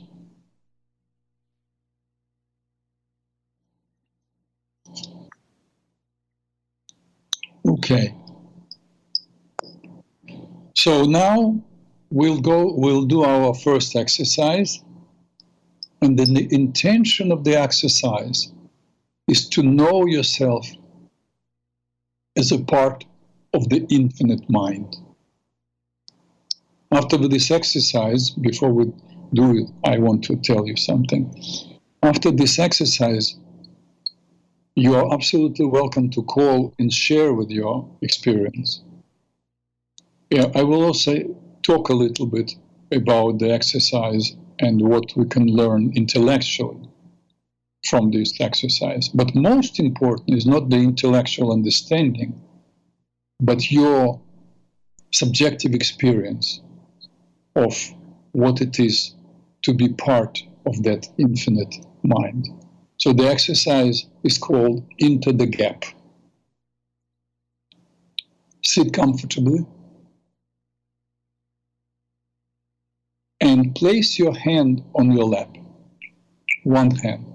[7.68, 8.16] Okay.
[10.76, 11.62] So now
[12.12, 14.84] we'll go, we'll do our first exercise.
[16.02, 18.52] And then the intention of the exercise
[19.28, 20.68] is to know yourself
[22.36, 23.06] as a part
[23.54, 24.98] of the infinite mind.
[26.92, 28.92] After this exercise, before we
[29.34, 31.34] do it, I want to tell you something.
[32.04, 33.38] After this exercise,
[34.76, 38.82] you are absolutely welcome to call and share with your experience.
[40.30, 42.54] Yeah, I will also talk a little bit
[42.92, 46.88] about the exercise and what we can learn intellectually
[47.86, 49.10] from this exercise.
[49.10, 52.40] But most important is not the intellectual understanding,
[53.40, 54.22] but your
[55.12, 56.62] subjective experience
[57.56, 57.76] of
[58.32, 59.16] what it is
[59.64, 62.48] to be part of that infinite mind.
[62.98, 65.86] So the exercise is called Into the Gap.
[68.64, 69.66] Sit comfortably.
[73.42, 75.50] And place your hand on your lap,
[76.64, 77.26] one hand.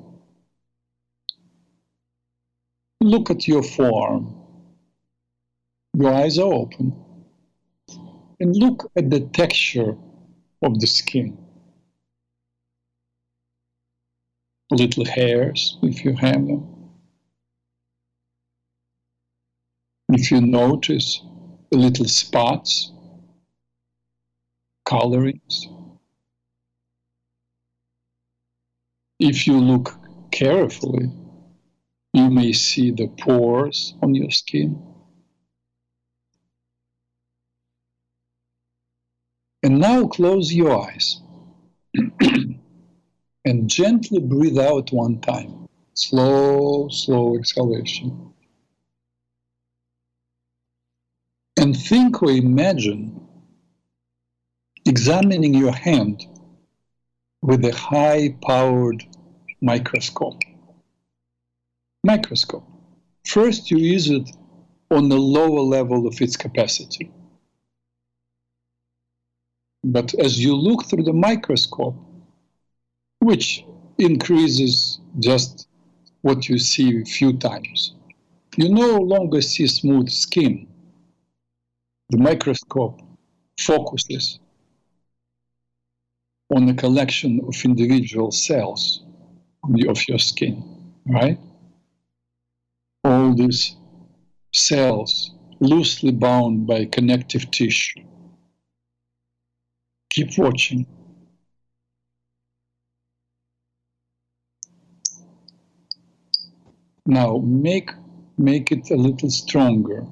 [3.01, 4.35] Look at your forearm.
[5.95, 6.95] Your eyes are open.
[8.39, 9.97] And look at the texture
[10.63, 11.37] of the skin.
[14.71, 16.73] Little hairs, if you have them.
[20.09, 21.21] If you notice
[21.73, 22.93] little spots,
[24.85, 25.69] colorings,
[29.19, 29.99] if you look
[30.31, 31.11] carefully,
[32.13, 34.83] you may see the pores on your skin.
[39.63, 41.21] And now close your eyes
[43.45, 45.67] and gently breathe out one time.
[45.95, 48.33] Slow, slow exhalation.
[51.57, 53.21] And think or imagine
[54.85, 56.23] examining your hand
[57.47, 59.05] with a high powered
[59.61, 60.43] microscope.
[62.03, 62.67] Microscope.
[63.25, 64.29] First, you use it
[64.91, 67.09] on the lower level of its capacity.
[69.85, 71.95] But as you look through the microscope,
[73.21, 73.65] which
[73.99, 75.69] increases just
[76.23, 77.95] what you see a few times,
[78.57, 80.67] you no longer see smooth skin.
[82.11, 83.01] The microscope
[83.57, 84.41] focuses
[86.55, 89.05] on a collection of individual cells
[89.89, 90.63] of your skin,
[91.07, 91.39] right?
[93.05, 93.77] All these
[94.53, 98.03] cells loosely bound by connective tissue.
[100.11, 100.87] Keep watching.
[107.05, 107.91] Now make
[108.39, 110.07] make it a little stronger.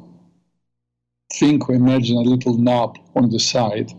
[1.32, 3.92] Think or imagine a little knob on the side,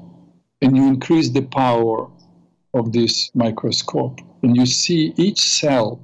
[0.62, 2.10] and you increase the power
[2.76, 4.20] of this microscope.
[4.44, 6.00] And you see each cell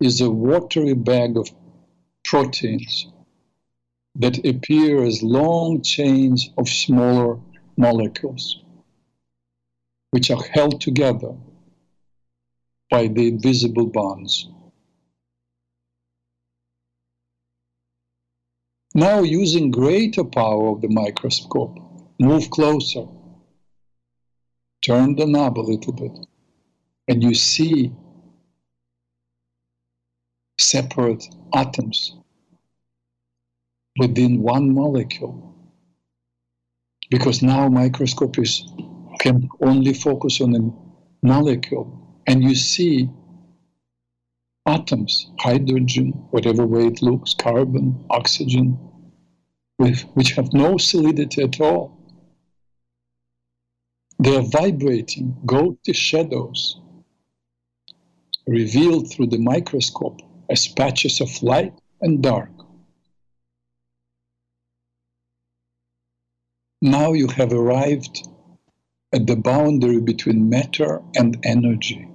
[0.00, 1.50] is a watery bag of
[2.24, 3.08] proteins
[4.14, 7.40] that appear as long chains of smaller
[7.76, 8.62] molecules,
[10.12, 11.34] which are held together
[12.90, 14.48] by the invisible bonds.
[18.94, 21.76] Now, using greater power of the microscope,
[22.20, 23.08] move closer
[24.84, 26.12] turn the knob a little bit,
[27.08, 27.90] and you see
[30.58, 32.16] separate atoms
[33.98, 35.50] within one molecule.
[37.10, 38.66] Because now microscope is,
[39.20, 43.08] can only focus on a molecule, and you see
[44.66, 48.78] atoms, hydrogen, whatever way it looks, carbon, oxygen,
[49.78, 52.03] with, which have no solidity at all.
[54.18, 56.80] They are vibrating ghostly shadows
[58.46, 62.50] revealed through the microscope as patches of light and dark.
[66.82, 68.28] Now you have arrived
[69.12, 72.08] at the boundary between matter and energy.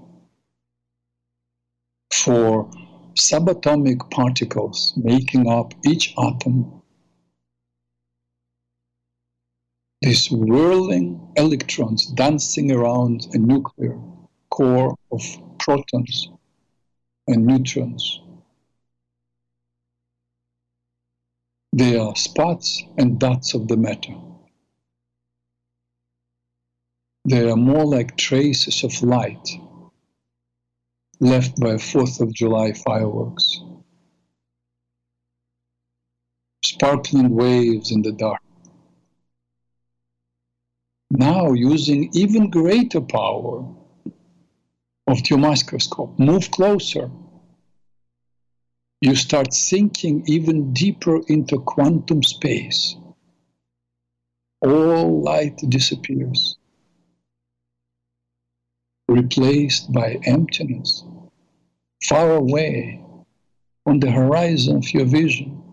[2.11, 2.69] For
[3.15, 6.78] subatomic particles making up each atom
[10.01, 13.97] these whirling electrons dancing around a nuclear
[14.49, 15.21] core of
[15.57, 16.29] protons
[17.27, 18.21] and neutrons.
[21.73, 24.15] They are spots and dots of the matter.
[27.25, 29.47] They are more like traces of light
[31.19, 33.59] left by 4th of July fireworks.
[36.63, 38.41] Sparkling waves in the dark.
[41.11, 43.65] Now, using even greater power
[45.07, 47.09] of your microscope, move closer.
[49.01, 52.95] You start sinking even deeper into quantum space.
[54.61, 56.57] All light disappears,
[59.07, 61.03] replaced by emptiness,
[62.03, 63.01] far away
[63.85, 65.63] on the horizon of your vision.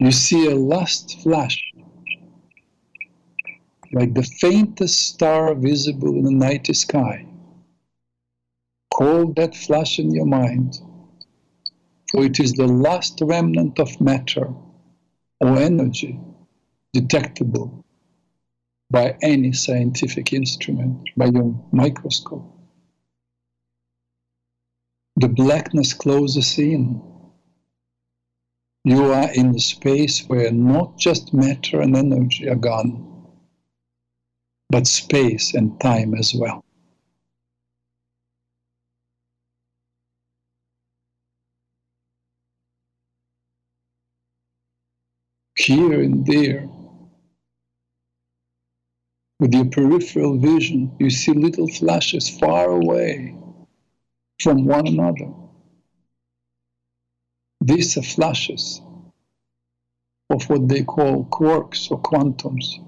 [0.00, 1.71] You see a last flash
[3.92, 7.26] like the faintest star visible in the night sky.
[8.92, 10.78] Call that flash in your mind,
[12.10, 14.52] for it is the last remnant of matter
[15.40, 16.18] or energy
[16.92, 17.84] detectable
[18.90, 22.44] by any scientific instrument, by your microscope.
[25.16, 27.02] The blackness closes in.
[28.84, 33.11] You are in a space where not just matter and energy are gone
[34.72, 36.64] but space and time as well.
[45.58, 46.66] Here and there,
[49.38, 53.36] with your peripheral vision, you see little flashes far away
[54.40, 55.30] from one another.
[57.60, 58.80] These are flashes
[60.30, 62.78] of what they call quarks or quantums,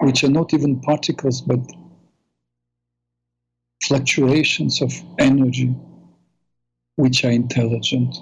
[0.00, 1.60] which are not even particles but
[3.82, 5.74] fluctuations of energy
[6.96, 8.16] which are intelligent.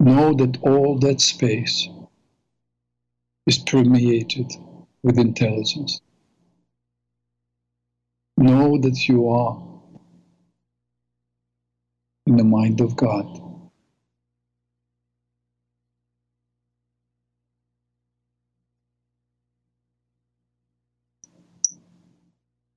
[0.00, 1.88] Know that all that space
[3.46, 4.52] is permeated
[5.02, 6.00] with intelligence.
[8.36, 9.62] Know that you are
[12.26, 13.45] in the mind of God.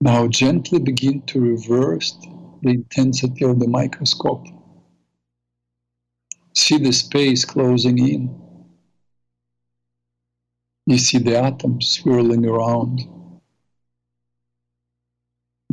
[0.02, 2.18] Now gently begin to reverse
[2.62, 4.48] the intensity of the microscope.
[6.54, 8.40] See the space closing in.
[10.86, 13.02] You see the atoms swirling around.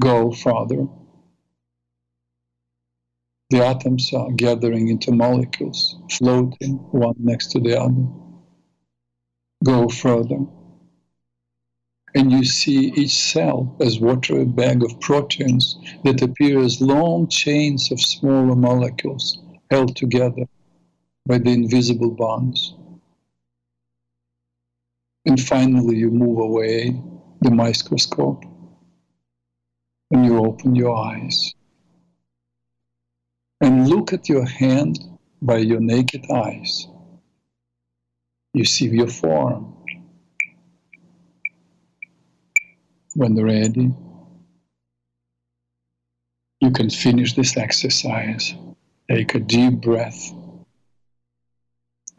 [0.01, 0.89] Go farther.
[3.51, 8.09] The atoms are gathering into molecules, floating one next to the other.
[9.64, 10.47] Go further.
[12.17, 17.93] And you see each cell as water bag of proteins that appear as long chains
[17.93, 19.39] of smaller molecules
[19.71, 20.47] held together
[21.27, 22.75] by the invisible bonds.
[25.27, 26.99] And finally, you move away
[27.43, 28.45] the microscope
[30.11, 31.53] and you open your eyes
[33.61, 34.99] and look at your hand
[35.43, 36.89] by your naked eyes.
[38.55, 39.76] You see your form.
[43.17, 43.95] When they're ready,
[46.61, 48.53] you can finish this exercise.
[49.11, 50.35] Take a deep breath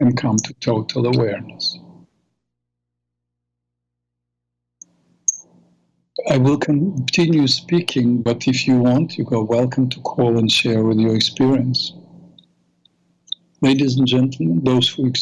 [0.00, 1.78] and come to total awareness.
[6.28, 10.82] I will continue speaking, but if you want, you are welcome to call and share
[10.82, 11.92] with your experience.
[13.60, 15.12] Ladies and gentlemen, those who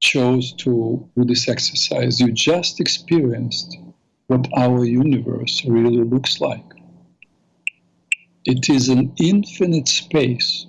[0.00, 3.78] chose to do this exercise, you just experienced
[4.28, 6.64] what our universe really looks like.
[8.44, 10.66] It is an infinite space,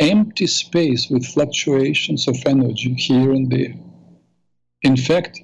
[0.00, 3.74] empty space with fluctuations of energy here and there.
[4.82, 5.40] In fact,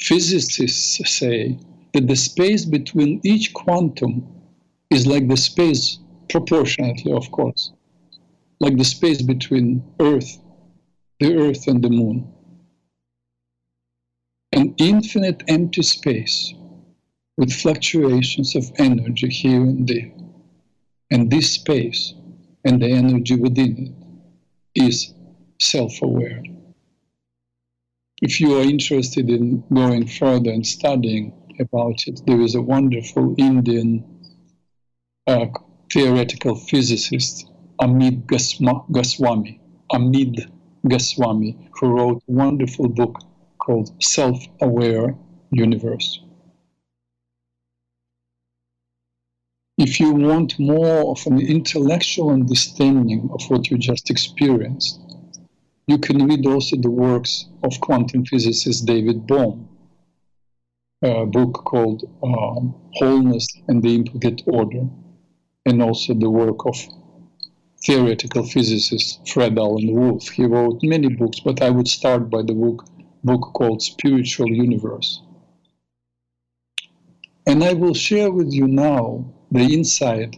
[0.00, 1.58] physicists say
[1.92, 4.26] that the space between each quantum
[4.90, 5.98] is like the space,
[6.28, 7.72] proportionately, of course,
[8.60, 10.38] like the space between Earth,
[11.20, 12.33] the Earth, and the Moon.
[14.54, 16.54] An infinite empty space
[17.36, 20.12] with fluctuations of energy here and there.
[21.10, 22.14] And this space
[22.64, 23.94] and the energy within
[24.74, 25.12] it is
[25.60, 26.42] self aware.
[28.22, 32.20] If you are interested in going further and studying about it.
[32.26, 34.04] There is a wonderful Indian
[35.26, 35.46] uh,
[35.92, 37.48] theoretical physicist,
[37.80, 39.60] Amit Goswami,
[39.92, 40.50] Amit
[40.86, 43.18] Goswami, who wrote a wonderful book
[43.64, 45.16] called Self Aware
[45.50, 46.20] Universe.
[49.78, 55.00] If you want more of an intellectual understanding of what you just experienced,
[55.86, 59.68] you can read also the works of quantum physicist David Bohm
[61.04, 64.86] a book called um, Wholeness and the Implicate Order,
[65.66, 66.76] and also the work of
[67.84, 70.28] theoretical physicist Fred Alan Wolf.
[70.30, 72.86] He wrote many books, but I would start by the book,
[73.24, 75.22] book called Spiritual Universe.
[77.46, 80.36] And I will share with you now the insight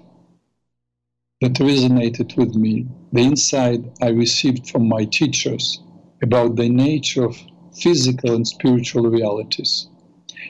[1.40, 5.80] that resonated with me, the insight I received from my teachers
[6.22, 7.36] about the nature of
[7.74, 9.88] physical and spiritual realities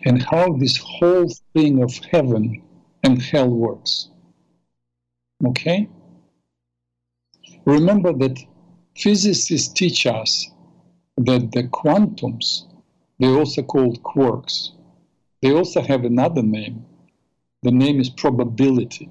[0.04, 2.62] and how this whole thing of heaven
[3.02, 4.08] and hell works.
[5.44, 5.88] Okay?
[7.64, 8.38] Remember that
[8.96, 10.48] physicists teach us
[11.16, 12.64] that the quantums,
[13.18, 14.70] they're also called quarks,
[15.42, 16.84] they also have another name.
[17.62, 19.10] The name is probability.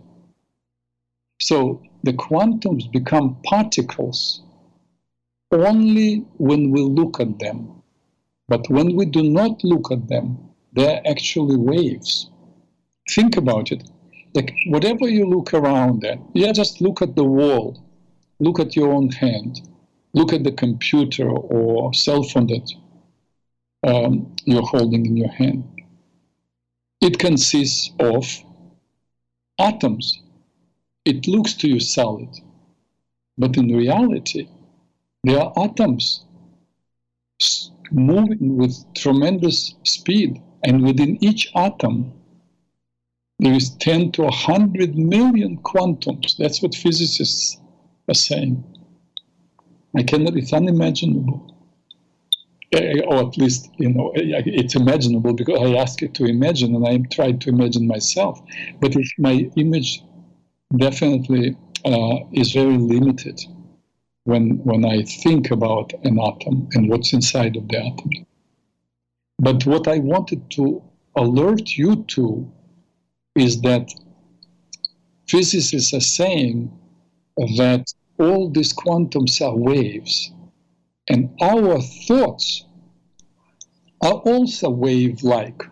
[1.40, 4.44] So the quantums become particles
[5.52, 7.82] only when we look at them.
[8.48, 10.38] But when we do not look at them,
[10.74, 12.30] they're actually waves.
[13.10, 13.84] Think about it.
[14.34, 17.84] Like whatever you look around at, yeah, just look at the wall,
[18.40, 19.62] look at your own hand,
[20.16, 22.74] look at the computer or cell phone that
[23.86, 25.64] um, you're holding in your hand.
[27.02, 28.26] It consists of
[29.60, 30.22] atoms.
[31.04, 32.30] It looks to you solid,
[33.38, 34.48] but in reality,
[35.26, 36.26] they are atoms
[37.92, 42.14] moving with tremendous speed, and within each atom,
[43.40, 46.38] there is 10 to 100 million quantums.
[46.38, 47.58] That's what physicists
[48.08, 48.64] are saying.
[49.98, 51.52] I cannot, it's unimaginable.
[53.08, 56.98] Or at least, you know, it's imaginable because I ask it to imagine and I
[57.10, 58.42] try to imagine myself.
[58.82, 60.04] But my image
[60.76, 63.40] definitely uh, is very limited
[64.26, 68.26] when, when I think about an atom and what's inside of the atom.
[69.40, 70.84] But what I wanted to
[71.16, 72.52] alert you to
[73.36, 73.90] is that
[75.28, 76.72] physicists are saying
[77.38, 80.32] that all these quantums are waves,
[81.08, 82.66] and our thoughts
[84.02, 85.64] are also wave like.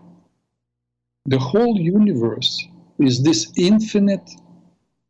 [1.26, 2.66] The whole universe
[3.00, 4.30] is this infinite,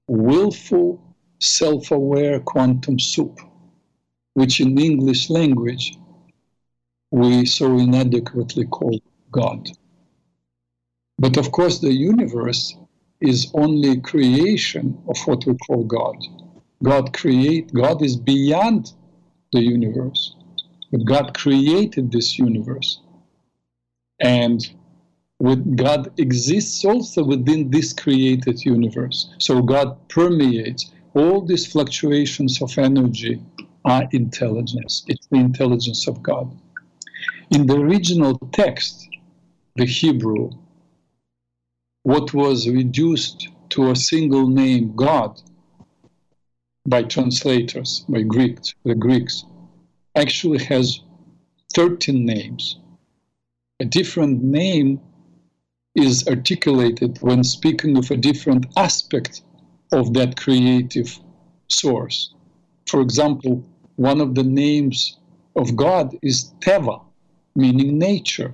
[0.07, 1.01] willful,
[1.39, 3.39] self aware quantum soup,
[4.33, 5.97] which in English language
[7.11, 8.99] we so inadequately call
[9.31, 9.69] God.
[11.19, 12.75] But of course, the universe
[13.21, 16.17] is only creation of what we call God.
[16.83, 18.91] God create God is beyond
[19.51, 20.35] the universe.
[20.91, 22.99] But God created this universe.
[24.19, 24.59] And
[25.39, 29.33] with God exists also within this created universe.
[29.39, 33.41] So God permeates all these fluctuations of energy
[33.85, 35.03] are intelligence.
[35.07, 36.51] It's the intelligence of God.
[37.51, 39.07] In the original text,
[39.75, 40.51] the Hebrew,
[42.03, 45.41] what was reduced to a single name, God,
[46.85, 49.45] by translators, by Greeks, the Greeks,
[50.15, 50.99] actually has
[51.73, 52.77] 13 names.
[53.79, 54.99] A different name
[55.95, 59.41] is articulated when speaking of a different aspect
[59.91, 61.19] of that creative
[61.67, 62.33] source.
[62.87, 63.63] For example,
[63.95, 65.17] one of the names
[65.55, 67.01] of God is Teva,
[67.55, 68.53] meaning nature.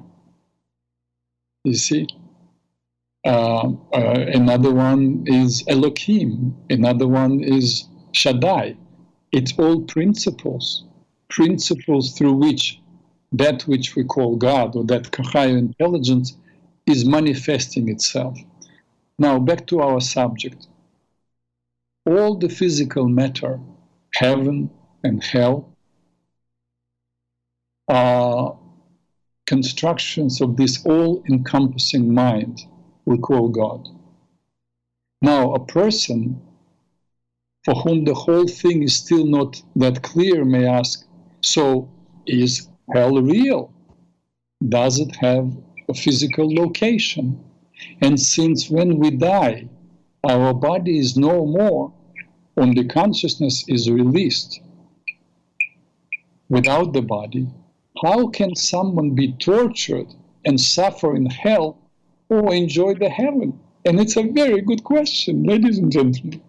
[1.63, 2.07] You see?
[3.25, 6.55] Uh, uh, another one is Elohim.
[6.69, 8.76] Another one is Shaddai.
[9.32, 10.86] It's all principles,
[11.30, 12.80] principles through which
[13.32, 16.36] that which we call God or that higher intelligence
[16.88, 18.38] is manifesting itself.
[19.20, 20.68] Now, back to our subject.
[22.05, 23.60] All the physical matter,
[24.14, 24.72] heaven
[25.03, 25.76] and hell,
[27.88, 28.57] are
[29.45, 32.62] constructions of this all encompassing mind
[33.05, 33.89] we call God.
[35.22, 36.41] Now, a person
[37.66, 41.05] for whom the whole thing is still not that clear may ask
[41.41, 41.89] so,
[42.26, 43.72] is hell real?
[44.68, 45.55] Does it have
[45.88, 47.43] a physical location?
[48.01, 49.70] And since when we die,
[50.24, 51.93] our body is no more,
[52.57, 54.62] only consciousness is released
[56.49, 57.47] without the body,
[58.03, 60.07] how can someone be tortured
[60.45, 61.78] and suffer in hell
[62.28, 63.60] or enjoy the heaven?
[63.86, 66.41] And it's a very good question, ladies and gentlemen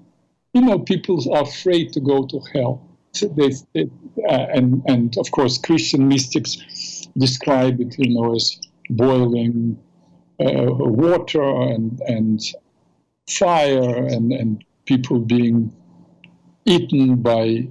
[0.52, 2.86] you know, people are afraid to go to hell.
[3.20, 3.90] They, they,
[4.28, 9.78] uh, and, and of course, Christian mystics describe it, you know, as boiling
[10.40, 12.40] uh, water and, and
[13.28, 15.72] fire and, and people being
[16.64, 17.68] eaten by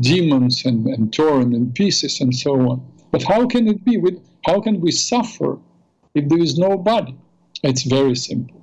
[0.00, 2.86] demons and, and torn in pieces and so on.
[3.10, 3.98] But how can it be?
[3.98, 5.58] With, how can we suffer
[6.14, 7.16] if there is no body?
[7.62, 8.61] It's very simple.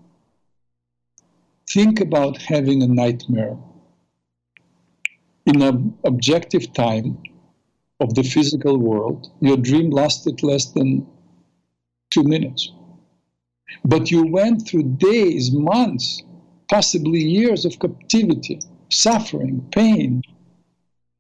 [1.72, 3.56] Think about having a nightmare
[5.46, 7.22] in an objective time
[8.00, 9.32] of the physical world.
[9.40, 11.06] Your dream lasted less than
[12.10, 12.72] two minutes.
[13.86, 16.24] But you went through days, months,
[16.70, 18.60] possibly years of captivity,
[18.90, 20.24] suffering, pain.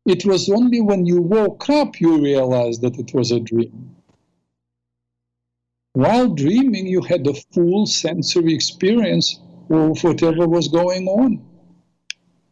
[0.07, 3.95] It was only when you woke up you realized that it was a dream.
[5.93, 9.39] While dreaming, you had a full sensory experience
[9.69, 11.45] whatever was going on.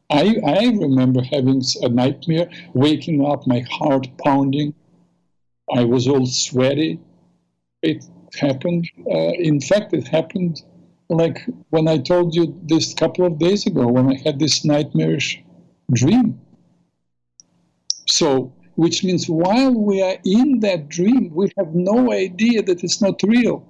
[0.09, 4.73] I, I remember having a nightmare, waking up, my heart pounding.
[5.73, 6.99] I was all sweaty.
[7.81, 8.05] It
[8.39, 8.89] happened.
[8.99, 10.61] Uh, in fact, it happened
[11.09, 15.43] like when I told you this couple of days ago when I had this nightmarish
[15.93, 16.39] dream.
[18.07, 23.01] So, which means while we are in that dream, we have no idea that it's
[23.01, 23.65] not real.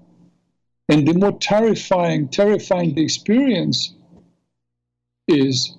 [0.89, 3.93] And the more terrifying, terrifying the experience
[5.27, 5.75] is,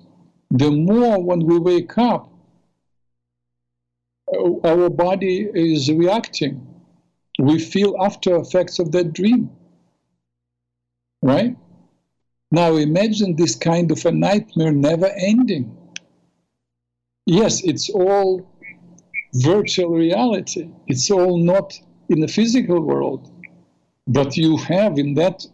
[0.51, 2.31] the more when we wake up,
[4.31, 6.65] uh, our body is reacting.
[7.39, 9.49] We feel after effects of that dream.
[11.23, 11.55] Right?
[12.51, 15.75] Now imagine this kind of a nightmare never ending.
[17.25, 18.47] Yes, it's all
[19.33, 20.69] virtual reality.
[20.87, 21.79] It's all not
[22.09, 23.31] in the physical world,
[24.09, 25.45] but you have in that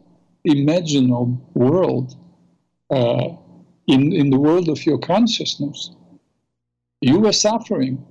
[0.47, 2.15] imaginal world,
[2.89, 3.29] uh,
[3.87, 5.91] in, in the world of your consciousness,
[7.01, 8.03] you were suffering.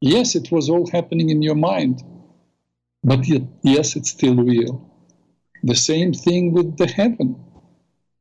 [0.00, 2.02] Yes, it was all happening in your mind,
[3.02, 4.88] but yet, yes, it's still real.
[5.64, 7.36] The same thing with the heaven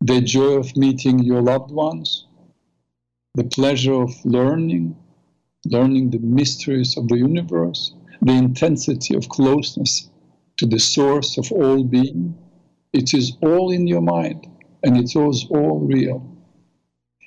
[0.04, 2.26] the joy of meeting your loved ones,
[3.36, 4.98] the pleasure of learning,
[5.66, 10.10] learning the mysteries of the universe, the intensity of closeness
[10.62, 12.38] to the source of all being.
[12.94, 14.46] It is all in your mind
[14.84, 16.20] and it is all real.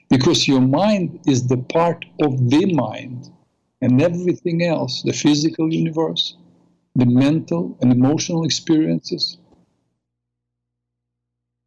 [0.09, 3.31] Because your mind is the part of the mind
[3.81, 6.37] and everything else, the physical universe,
[6.95, 9.37] the mental and emotional experiences,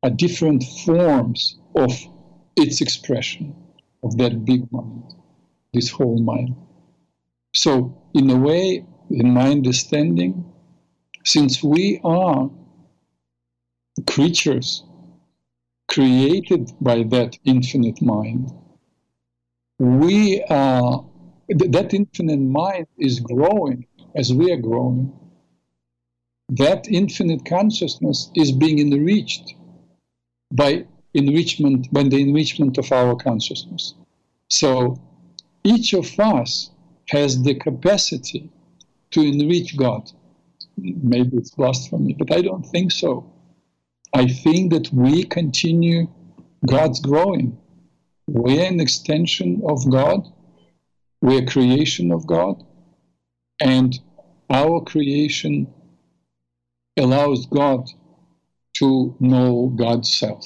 [0.03, 1.91] are different forms of
[2.55, 3.53] its expression,
[4.03, 5.03] of that big mind,
[5.74, 6.55] this whole mind.
[7.53, 10.45] So, in a way, in my understanding,
[11.28, 12.49] since we are
[14.07, 14.84] creatures
[15.89, 18.49] created by that infinite mind,
[19.78, 21.05] we are,
[21.49, 25.11] that infinite mind is growing as we are growing.
[26.47, 29.55] That infinite consciousness is being enriched
[30.53, 33.95] by enrichment, by the enrichment of our consciousness.
[34.47, 34.97] So
[35.65, 36.71] each of us
[37.09, 38.49] has the capacity
[39.11, 40.09] to enrich God.
[40.78, 43.34] Maybe it's blasphemy, but I don't think so.
[44.13, 46.07] I think that we continue
[46.65, 47.57] God's growing.
[48.28, 50.28] We're an extension of God,
[51.21, 52.63] we're a creation of God,
[53.59, 53.97] and
[54.49, 55.73] our creation
[56.97, 57.89] allows God
[58.75, 60.45] to know God's self.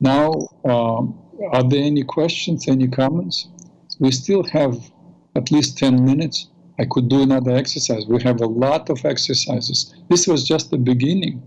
[0.00, 1.18] Now, um,
[1.52, 3.48] are there any questions, any comments?
[3.98, 4.90] We still have
[5.36, 6.48] at least 10 minutes.
[6.78, 8.06] I could do another exercise.
[8.06, 9.94] We have a lot of exercises.
[10.08, 11.42] This was just the beginning,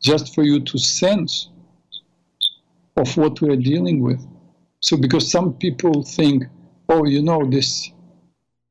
[0.00, 1.48] just for you to sense
[2.96, 4.20] of what we are dealing with.
[4.80, 6.44] So, because some people think,
[6.88, 7.90] oh, you know, this,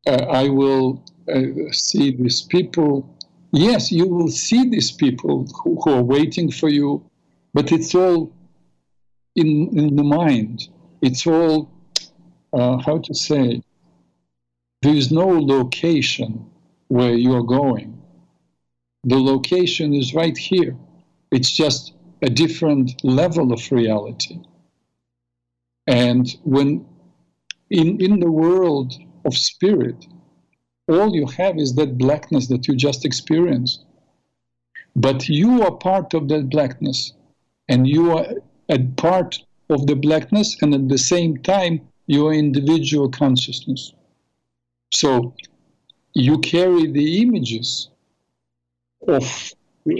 [0.05, 1.03] uh, I will
[1.33, 3.07] uh, see these people
[3.51, 7.03] yes, you will see these people who, who are waiting for you,
[7.53, 8.31] but it's all
[9.35, 10.67] in, in the mind.
[11.01, 11.69] It's all,
[12.53, 13.61] uh, how to say,
[14.81, 16.49] there is no location
[16.87, 18.01] where you are going.
[19.03, 20.75] The location is right here.
[21.31, 24.39] It's just a different level of reality.
[25.87, 26.85] And when
[27.69, 28.93] in, in the world
[29.25, 30.05] of spirit,
[30.87, 33.85] all you have is that blackness that you just experienced.
[34.95, 37.13] But you are part of that blackness,
[37.69, 38.27] and you are
[38.67, 43.93] a part of the blackness, and at the same time, you are individual consciousness.
[44.91, 45.33] So
[46.13, 47.89] you carry the images
[49.07, 49.53] of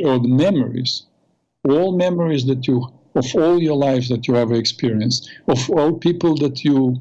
[0.05, 1.03] or the memories,
[1.67, 6.35] all memories that you of all your lives that you ever experienced, of all people
[6.35, 6.97] that you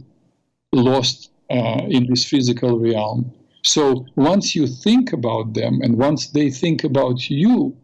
[0.73, 3.33] lost uh, in this physical realm,
[3.63, 7.77] so once you think about them and once they think about you,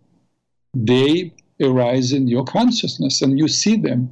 [0.75, 4.11] they arise in your consciousness and you see them.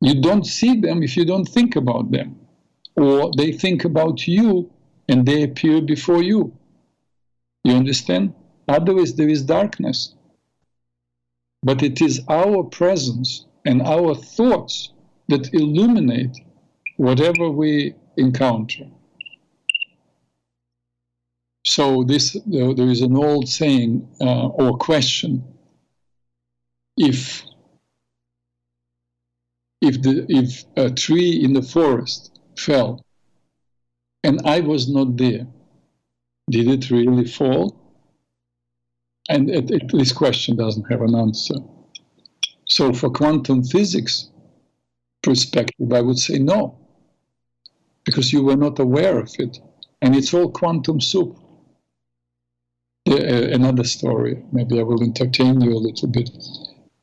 [0.00, 2.38] You don't see them if you don't think about them.
[2.96, 4.70] Or they think about you
[5.10, 6.56] and they appear before you.
[7.64, 8.32] You understand?
[8.68, 10.14] Otherwise, there is darkness.
[11.64, 14.92] But it is our presence and our thoughts
[15.28, 16.36] that illuminate
[16.96, 18.86] whatever we encounter.
[21.64, 25.44] So this uh, there is an old saying uh, or question:
[26.96, 27.42] if
[29.82, 33.04] if the if a tree in the forest fell
[34.24, 35.46] and I was not there,
[36.50, 37.76] did it really fall?
[39.28, 41.54] And it, it, this question doesn't have an answer.
[42.66, 44.28] So, for quantum physics
[45.22, 46.78] perspective, I would say no,
[48.04, 49.58] because you were not aware of it,
[50.02, 51.38] and it's all quantum soup
[53.06, 54.42] another story.
[54.52, 56.30] Maybe I will entertain you a little bit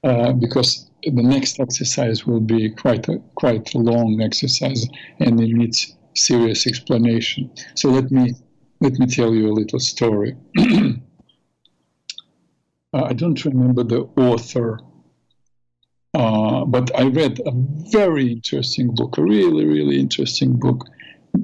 [0.04, 4.88] uh, because the next exercise will be quite a, quite a long exercise
[5.20, 7.52] and it needs serious explanation.
[7.76, 8.34] So let me
[8.80, 10.36] let me tell you a little story.
[10.60, 10.94] uh,
[12.94, 14.80] I don't remember the author,
[16.14, 17.52] uh, but I read a
[17.92, 20.86] very interesting book, a really really interesting book,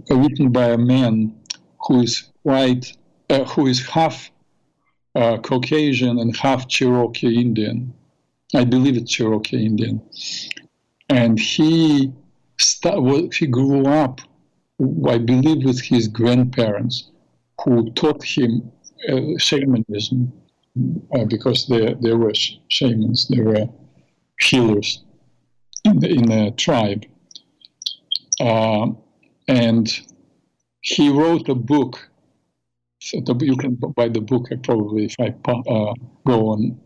[0.09, 1.35] written by a man
[1.87, 2.95] who is white,
[3.29, 4.31] uh, who is half
[5.15, 7.93] uh, Caucasian and half Cherokee Indian.
[8.55, 10.01] I believe it's Cherokee Indian.
[11.09, 12.11] And he,
[12.59, 14.21] st- well, he grew up
[14.79, 17.11] I believe, with his grandparents,
[17.63, 18.71] who taught him
[19.09, 20.31] uh, shamanism
[21.15, 23.67] uh, because they, they were sh- shamans, they were
[24.41, 25.03] healers
[25.85, 27.05] in the, in the tribe.
[28.39, 28.87] Uh,
[29.47, 30.01] and
[30.81, 32.09] he wrote a book.
[32.99, 35.93] So the, you can buy the book uh, probably if I uh,
[36.25, 36.79] go on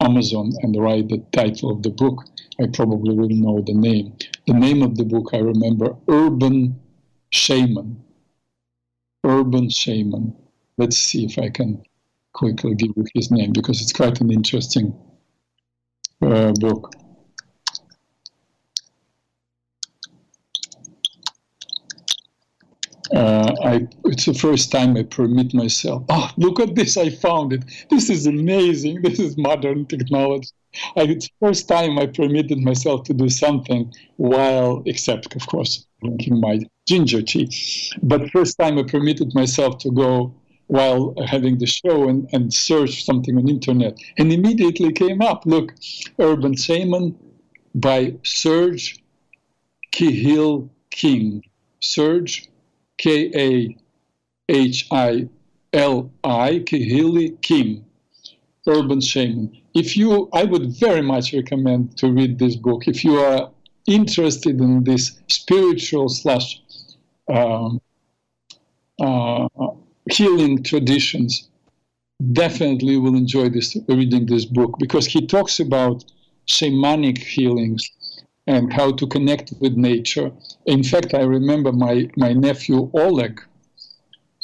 [0.00, 2.24] Amazon and write the title of the book.
[2.60, 4.16] I probably will know the name.
[4.46, 6.78] The name of the book I remember Urban
[7.30, 8.02] Shaman.
[9.24, 10.34] Urban Shaman.
[10.76, 11.82] Let's see if I can
[12.32, 14.94] quickly give you his name because it's quite an interesting
[16.22, 16.92] uh, book.
[23.14, 26.04] Uh, I, it's the first time I permit myself.
[26.10, 26.96] Oh, look at this!
[26.96, 27.64] I found it.
[27.90, 29.00] This is amazing.
[29.02, 30.50] This is modern technology.
[30.96, 35.86] I, it's the first time I permitted myself to do something while, except of course,
[36.02, 37.50] drinking my ginger tea.
[38.02, 40.34] But first time I permitted myself to go
[40.68, 45.46] while having the show and, and search something on internet, and immediately came up.
[45.46, 45.74] Look,
[46.18, 47.16] Urban Shaman
[47.74, 49.02] by Serge
[49.92, 51.42] Kahili King.
[51.80, 52.48] Serge
[53.00, 53.76] Kahili
[57.42, 57.84] King,
[58.66, 59.56] Urban Shaman.
[59.78, 62.88] If you, I would very much recommend to read this book.
[62.88, 63.48] If you are
[63.86, 66.60] interested in this spiritual slash
[67.28, 67.80] um,
[69.00, 69.46] uh,
[70.10, 71.48] healing traditions,
[72.32, 76.04] definitely will enjoy this reading this book because he talks about
[76.48, 77.88] shamanic healings
[78.48, 80.32] and how to connect with nature.
[80.66, 83.40] In fact, I remember my, my nephew Oleg,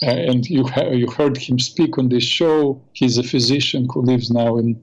[0.01, 2.81] uh, and you, you heard him speak on this show.
[2.93, 4.81] He's a physician who lives now in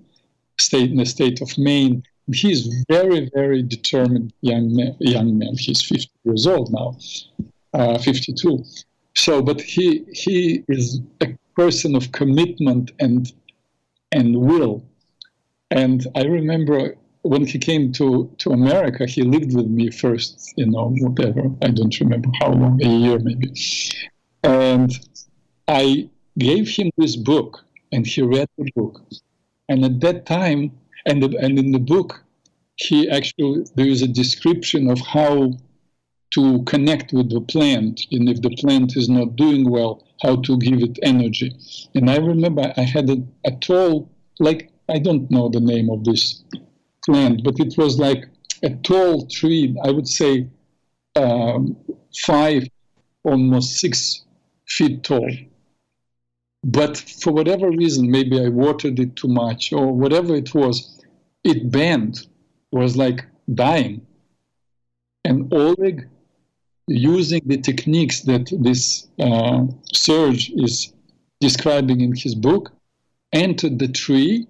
[0.62, 2.04] state in the state of Maine.
[2.34, 4.96] He's very, very determined young man.
[5.00, 5.56] Young man.
[5.58, 6.98] He's 50 years old now,
[7.74, 8.64] uh, 52.
[9.16, 13.32] So, but he he is a person of commitment and
[14.12, 14.84] and will.
[15.72, 20.66] And I remember when he came to, to America, he lived with me first, you
[20.66, 21.44] know, whatever.
[21.62, 23.54] I don't remember how long, a year maybe.
[24.44, 24.92] And
[25.68, 29.02] I gave him this book, and he read the book.
[29.72, 30.62] And at that time,
[31.06, 32.26] and, the, and in the book,
[32.76, 35.54] he actually, there is a description of how
[36.32, 40.58] to connect with the plant, and if the plant is not doing well, how to
[40.58, 41.56] give it energy.
[41.96, 46.04] And I remember I had a, a tall, like, I don't know the name of
[46.04, 46.44] this
[47.06, 48.26] plant, but it was like
[48.64, 50.48] a tall tree, I would say
[51.16, 51.78] um,
[52.26, 52.68] five,
[53.24, 54.26] almost six
[54.68, 55.32] feet tall.
[56.64, 61.00] But for whatever reason, maybe I watered it too much or whatever it was,
[61.44, 62.28] it bent,
[62.72, 64.06] was like dying.
[65.26, 66.08] And Oleg,
[66.88, 70.94] using the techniques that this uh, Serge is
[71.40, 72.72] describing in his book,
[73.34, 74.48] entered the tree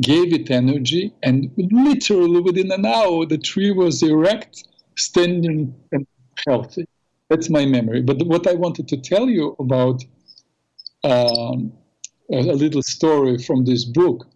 [0.00, 4.64] gave it energy, and literally within an hour, the tree was erect,
[4.96, 6.06] standing, and
[6.46, 6.86] healthy.
[7.28, 8.02] That's my memory.
[8.02, 10.04] But what I wanted to tell you about
[11.04, 11.72] um,
[12.30, 14.26] a, a little story from this book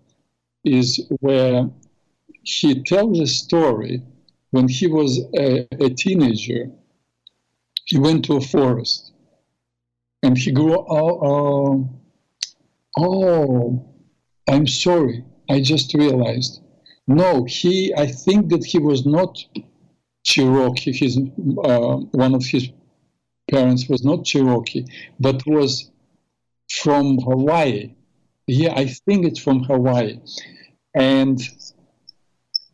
[0.65, 1.69] is where
[2.43, 4.03] he tells a story
[4.51, 6.71] when he was a, a teenager.
[7.87, 9.13] He went to a forest
[10.23, 11.91] and he grew oh, oh,
[12.97, 13.93] oh
[14.49, 15.25] I'm sorry.
[15.49, 16.61] I just realized.
[17.07, 17.93] No, he.
[17.97, 19.39] I think that he was not
[20.25, 20.93] Cherokee.
[20.93, 22.71] His uh, one of his
[23.51, 24.87] parents was not Cherokee,
[25.19, 25.91] but was
[26.81, 27.95] from Hawaii.
[28.47, 30.19] Yeah, I think it's from Hawaii,
[30.95, 31.41] and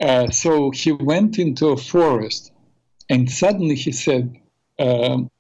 [0.01, 2.53] uh, so he went into a forest,
[3.11, 4.34] and suddenly he said
[4.78, 5.30] um,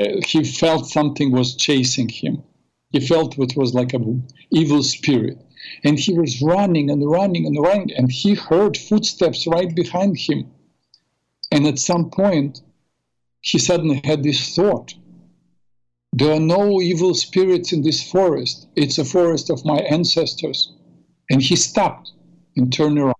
[0.00, 2.42] uh, he felt something was chasing him.
[2.90, 5.38] He felt what was like an evil spirit
[5.84, 10.50] and he was running and running and running, and he heard footsteps right behind him.
[11.50, 12.60] And at some point,
[13.40, 14.94] he suddenly had this thought
[16.12, 18.68] there are no evil spirits in this forest.
[18.76, 20.72] It's a forest of my ancestors.
[21.30, 22.12] And he stopped
[22.56, 23.14] and turned around.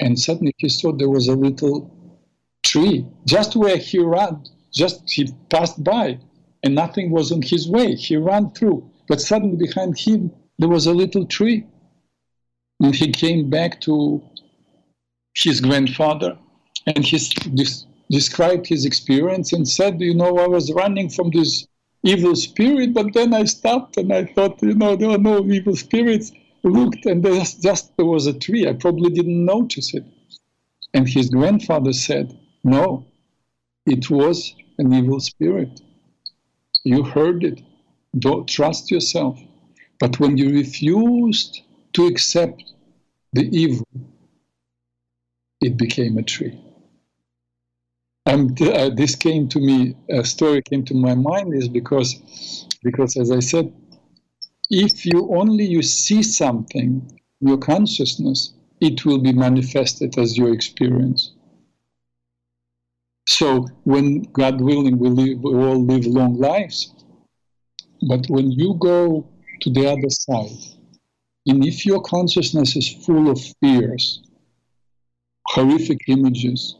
[0.00, 1.94] And suddenly he saw there was a little
[2.62, 4.44] tree just where he ran.
[4.72, 6.18] Just he passed by
[6.62, 7.94] and nothing was on his way.
[7.94, 8.90] He ran through.
[9.08, 11.66] But suddenly behind him there was a little tree.
[12.80, 14.22] And he came back to
[15.34, 16.36] his grandfather
[16.86, 17.18] and he
[18.10, 21.66] described his experience and said, You know, I was running from this
[22.02, 25.76] evil spirit, but then I stopped and I thought, you know, there are no evil
[25.76, 26.32] spirits.
[26.64, 28.68] Looked and there's just there was a tree.
[28.68, 30.04] I probably didn't notice it.
[30.92, 33.06] And his grandfather said, No,
[33.86, 35.80] it was an evil spirit.
[36.84, 37.62] You heard it.
[38.18, 39.40] Don't trust yourself.
[40.00, 42.72] But when you refused to accept
[43.32, 43.86] the evil,
[45.60, 46.58] it became a tree.
[48.28, 53.16] And uh, this came to me, a story came to my mind is because, because
[53.16, 53.72] as I said,
[54.68, 58.52] if you only you see something, your consciousness,
[58.82, 61.32] it will be manifested as your experience.
[63.26, 66.92] So when God willing, we, live, we all live long lives.
[68.10, 69.26] But when you go
[69.62, 70.58] to the other side,
[71.46, 74.22] and if your consciousness is full of fears,
[75.46, 76.76] horrific images,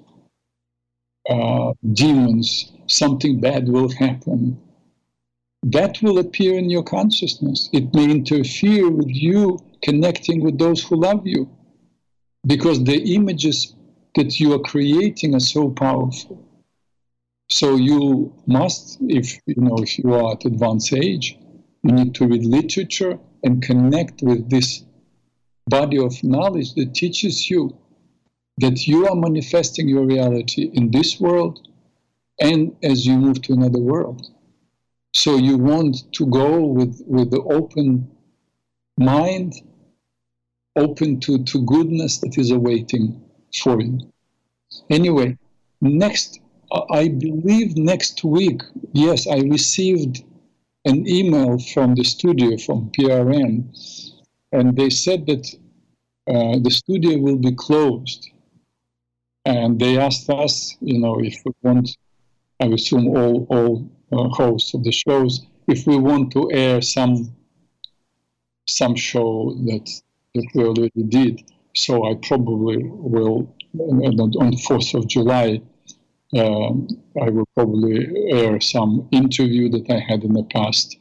[1.28, 4.58] uh, demons, something bad will happen,
[5.62, 7.68] that will appear in your consciousness.
[7.72, 11.50] It may interfere with you connecting with those who love you
[12.46, 13.74] because the images
[14.14, 16.44] that you are creating are so powerful.
[17.50, 21.36] So you must, if you know, if you are at advanced age,
[21.82, 24.84] you need to read literature and connect with this
[25.68, 27.76] body of knowledge that teaches you
[28.58, 31.66] that you are manifesting your reality in this world
[32.40, 34.26] and as you move to another world.
[35.12, 38.10] So you want to go with, with the open
[38.98, 39.54] mind,
[40.76, 43.20] open to, to goodness that is awaiting
[43.62, 43.98] for you.
[44.90, 45.36] Anyway,
[45.80, 46.40] next,
[46.90, 50.24] I believe next week, yes, I received
[50.84, 53.68] an email from the studio, from PRN,
[54.52, 55.46] and they said that
[56.28, 58.30] uh, the studio will be closed.
[59.48, 61.96] And they asked us, you know, if we want,
[62.60, 67.34] I assume all, all uh, hosts of the shows, if we want to air some
[68.66, 69.86] some show that
[70.34, 71.50] that we already did.
[71.74, 73.54] So I probably will
[74.42, 75.62] on the fourth of July.
[76.36, 76.86] Um,
[77.24, 77.96] I will probably
[78.30, 80.98] air some interview that I had in the past,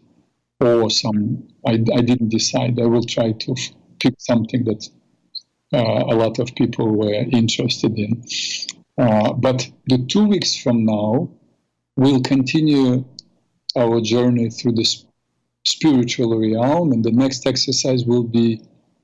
[0.61, 2.79] or some I, I didn't decide.
[2.79, 4.96] I will try to f- pick something that uh,
[5.73, 8.23] a lot of people were interested in.
[8.97, 11.29] Uh, but the two weeks from now,
[11.95, 13.05] we'll continue
[13.75, 14.87] our journey through the
[15.65, 18.61] spiritual realm, and the next exercise will be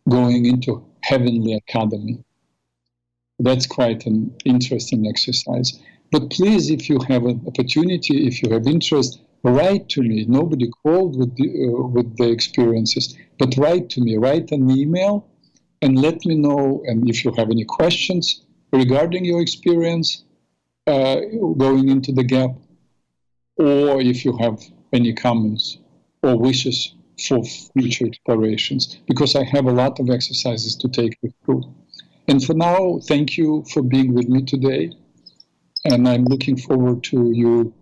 [0.09, 2.23] going into Heavenly Academy.
[3.39, 5.79] That's quite an interesting exercise.
[6.11, 10.25] But please, if you have an opportunity, if you have interest, write to me.
[10.27, 14.17] Nobody called with the, uh, with the experiences, but write to me.
[14.17, 15.27] Write an email
[15.83, 16.81] and let me know.
[16.87, 20.23] And if you have any questions regarding your experience
[20.87, 21.17] uh,
[21.57, 22.51] going into the gap,
[23.57, 24.59] or if you have
[24.93, 25.77] any comments
[26.23, 26.95] or wishes
[27.27, 31.63] for future explorations, because I have a lot of exercises to take you through.
[32.29, 34.91] And for now, thank you for being with me today.
[35.85, 37.73] And I'm looking forward to you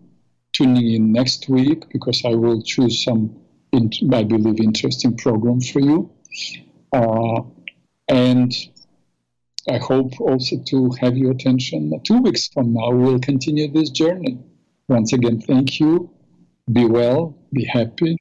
[0.52, 3.34] tuning in next week because I will choose some,
[3.72, 6.10] I believe, interesting program for you.
[6.92, 7.42] Uh,
[8.12, 8.52] and
[9.70, 12.90] I hope also to have your attention two weeks from now.
[12.90, 14.38] We'll continue this journey.
[14.88, 16.10] Once again, thank you.
[16.70, 18.18] Be well, be happy.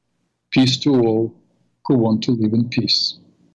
[0.52, 1.36] Peace to all
[1.86, 3.20] who want to live in peace.